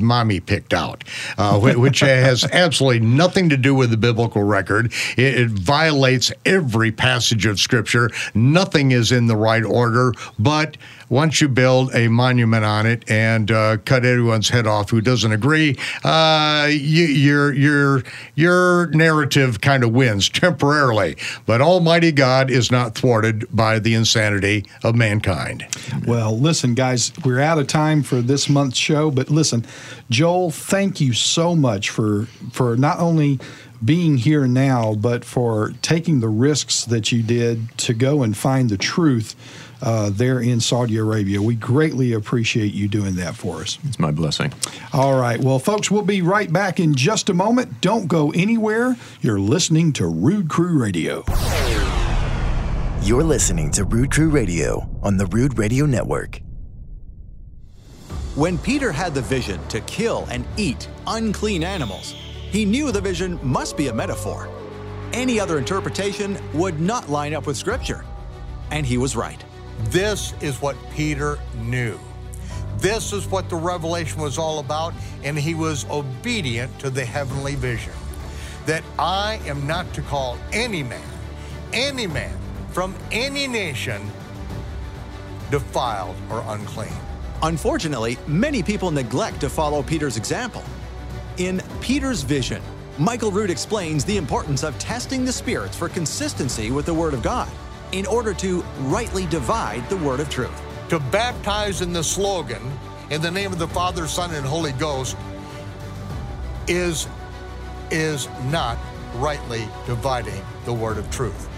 Mommy 0.00 0.40
picked 0.40 0.74
out, 0.74 1.04
uh, 1.38 1.58
which 1.58 2.00
has 2.00 2.44
absolutely 2.52 3.00
nothing 3.00 3.48
to 3.48 3.56
do 3.56 3.74
with 3.74 3.90
the 3.90 3.96
biblical 3.96 4.42
record. 4.42 4.92
It, 5.16 5.40
it, 5.40 5.50
violates 5.50 6.32
every 6.44 6.92
passage 6.92 7.46
of 7.46 7.58
Scripture. 7.58 8.10
Nothing 8.34 8.92
is 8.92 9.10
in 9.10 9.26
the 9.26 9.36
right 9.36 9.64
order, 9.64 10.12
but 10.38 10.76
once 11.08 11.40
you 11.40 11.48
build 11.48 11.94
a 11.94 12.08
monument 12.08 12.64
on 12.64 12.86
it 12.86 13.08
and 13.10 13.50
uh, 13.50 13.76
cut 13.78 14.04
everyone's 14.04 14.48
head 14.48 14.66
off 14.66 14.90
who 14.90 15.00
doesn't 15.00 15.32
agree, 15.32 15.76
uh, 16.04 16.68
you, 16.70 17.04
your 17.04 17.52
your 17.52 18.02
your 18.34 18.86
narrative 18.88 19.60
kind 19.60 19.84
of 19.84 19.92
wins 19.92 20.28
temporarily. 20.28 21.16
But 21.46 21.60
Almighty 21.60 22.12
God 22.12 22.50
is 22.50 22.70
not 22.70 22.94
thwarted 22.94 23.44
by 23.54 23.78
the 23.78 23.94
insanity 23.94 24.66
of 24.82 24.94
mankind. 24.94 25.66
Well, 26.06 26.38
listen, 26.38 26.74
guys, 26.74 27.12
we're 27.24 27.40
out 27.40 27.58
of 27.58 27.66
time 27.66 28.02
for 28.02 28.20
this 28.20 28.48
month's 28.48 28.78
show. 28.78 29.10
But 29.10 29.30
listen, 29.30 29.64
Joel, 30.10 30.50
thank 30.50 31.00
you 31.00 31.12
so 31.12 31.54
much 31.54 31.90
for 31.90 32.26
for 32.52 32.76
not 32.76 32.98
only 32.98 33.38
being 33.84 34.16
here 34.16 34.46
now, 34.46 34.94
but 34.94 35.24
for 35.24 35.72
taking 35.82 36.20
the 36.20 36.28
risks 36.28 36.84
that 36.84 37.12
you 37.12 37.22
did 37.22 37.76
to 37.78 37.92
go 37.92 38.22
and 38.22 38.36
find 38.36 38.70
the 38.70 38.78
truth 38.78 39.34
uh, 39.82 40.10
there 40.10 40.40
in 40.40 40.60
Saudi 40.60 40.96
Arabia. 40.96 41.40
We 41.42 41.54
greatly 41.54 42.12
appreciate 42.12 42.72
you 42.72 42.88
doing 42.88 43.16
that 43.16 43.34
for 43.34 43.56
us. 43.56 43.78
It's 43.84 43.98
my 43.98 44.10
blessing. 44.10 44.52
All 44.92 45.18
right. 45.18 45.40
Well, 45.40 45.58
folks, 45.58 45.90
we'll 45.90 46.02
be 46.02 46.22
right 46.22 46.52
back 46.52 46.80
in 46.80 46.94
just 46.94 47.28
a 47.28 47.34
moment. 47.34 47.80
Don't 47.80 48.06
go 48.06 48.30
anywhere. 48.32 48.96
You're 49.20 49.40
listening 49.40 49.92
to 49.94 50.06
Rood 50.06 50.48
Crew 50.48 50.78
Radio. 50.80 51.24
You're 53.02 53.22
listening 53.22 53.70
to 53.72 53.84
Rood 53.84 54.10
Crew 54.10 54.30
Radio 54.30 54.88
on 55.02 55.16
the 55.16 55.26
Rood 55.26 55.58
Radio 55.58 55.86
Network. 55.86 56.40
When 58.34 58.58
Peter 58.58 58.92
had 58.92 59.14
the 59.14 59.22
vision 59.22 59.66
to 59.68 59.80
kill 59.82 60.26
and 60.30 60.44
eat 60.56 60.88
unclean 61.06 61.62
animals, 61.62 62.14
he 62.50 62.64
knew 62.64 62.92
the 62.92 63.00
vision 63.00 63.38
must 63.42 63.76
be 63.76 63.88
a 63.88 63.94
metaphor. 63.94 64.48
Any 65.12 65.40
other 65.40 65.56
interpretation 65.56 66.36
would 66.52 66.80
not 66.80 67.08
line 67.08 67.32
up 67.32 67.46
with 67.46 67.56
Scripture. 67.56 68.04
And 68.70 68.84
he 68.84 68.98
was 68.98 69.16
right. 69.16 69.42
This 69.84 70.32
is 70.40 70.60
what 70.60 70.76
Peter 70.90 71.38
knew. 71.58 71.98
This 72.78 73.12
is 73.12 73.26
what 73.26 73.48
the 73.48 73.56
revelation 73.56 74.20
was 74.20 74.38
all 74.38 74.58
about, 74.58 74.94
and 75.22 75.38
he 75.38 75.54
was 75.54 75.88
obedient 75.90 76.78
to 76.80 76.90
the 76.90 77.04
heavenly 77.04 77.54
vision. 77.54 77.92
That 78.66 78.82
I 78.98 79.40
am 79.46 79.66
not 79.66 79.92
to 79.94 80.02
call 80.02 80.38
any 80.52 80.82
man, 80.82 81.08
any 81.72 82.06
man 82.06 82.36
from 82.70 82.94
any 83.12 83.46
nation 83.46 84.10
defiled 85.50 86.16
or 86.30 86.44
unclean. 86.48 86.92
Unfortunately, 87.42 88.18
many 88.26 88.62
people 88.62 88.90
neglect 88.90 89.40
to 89.40 89.48
follow 89.48 89.82
Peter's 89.82 90.16
example. 90.16 90.64
In 91.36 91.62
Peter's 91.80 92.22
vision, 92.22 92.62
Michael 92.98 93.30
Rood 93.30 93.50
explains 93.50 94.04
the 94.04 94.16
importance 94.16 94.64
of 94.64 94.78
testing 94.78 95.24
the 95.24 95.32
spirits 95.32 95.76
for 95.76 95.88
consistency 95.88 96.70
with 96.70 96.86
the 96.86 96.94
Word 96.94 97.14
of 97.14 97.22
God 97.22 97.48
in 97.92 98.06
order 98.06 98.34
to 98.34 98.62
rightly 98.80 99.26
divide 99.26 99.88
the 99.88 99.96
word 99.98 100.20
of 100.20 100.28
truth. 100.28 100.62
To 100.88 100.98
baptize 100.98 101.80
in 101.80 101.92
the 101.92 102.02
slogan, 102.02 102.62
in 103.10 103.20
the 103.20 103.30
name 103.30 103.52
of 103.52 103.58
the 103.58 103.68
Father, 103.68 104.06
Son, 104.06 104.34
and 104.34 104.44
Holy 104.44 104.72
Ghost, 104.72 105.16
is, 106.68 107.08
is 107.90 108.28
not 108.50 108.78
rightly 109.16 109.68
dividing 109.86 110.42
the 110.64 110.72
word 110.72 110.98
of 110.98 111.10
truth. 111.10 111.48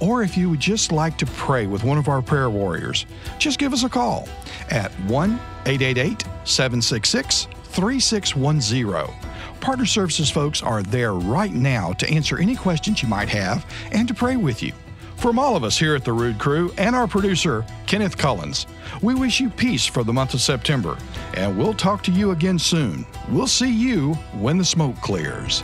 Or 0.00 0.22
if 0.22 0.36
you 0.36 0.50
would 0.50 0.60
just 0.60 0.92
like 0.92 1.18
to 1.18 1.26
pray 1.26 1.66
with 1.66 1.84
one 1.84 1.98
of 1.98 2.08
our 2.08 2.22
prayer 2.22 2.50
warriors, 2.50 3.06
just 3.38 3.58
give 3.58 3.72
us 3.72 3.84
a 3.84 3.88
call 3.88 4.28
at 4.70 4.90
1 5.08 5.32
888 5.66 6.24
766 6.44 7.48
3610 7.64 9.14
Partner 9.60 9.86
Services 9.86 10.30
folks 10.30 10.62
are 10.62 10.82
there 10.82 11.14
right 11.14 11.52
now 11.52 11.92
to 11.94 12.08
answer 12.10 12.38
any 12.38 12.54
questions 12.54 13.02
you 13.02 13.08
might 13.08 13.30
have 13.30 13.64
and 13.92 14.06
to 14.06 14.14
pray 14.14 14.36
with 14.36 14.62
you. 14.62 14.72
From 15.16 15.38
all 15.38 15.56
of 15.56 15.64
us 15.64 15.78
here 15.78 15.94
at 15.94 16.04
the 16.04 16.12
Rood 16.12 16.38
Crew 16.38 16.70
and 16.76 16.94
our 16.94 17.06
producer, 17.06 17.64
Kenneth 17.86 18.18
Collins, 18.18 18.66
we 19.00 19.14
wish 19.14 19.40
you 19.40 19.48
peace 19.48 19.86
for 19.86 20.04
the 20.04 20.12
month 20.12 20.34
of 20.34 20.42
September, 20.42 20.98
and 21.32 21.56
we'll 21.56 21.72
talk 21.72 22.02
to 22.02 22.12
you 22.12 22.32
again 22.32 22.58
soon. 22.58 23.06
We'll 23.30 23.46
see 23.46 23.72
you 23.72 24.14
when 24.34 24.58
the 24.58 24.64
smoke 24.64 25.00
clears. 25.00 25.62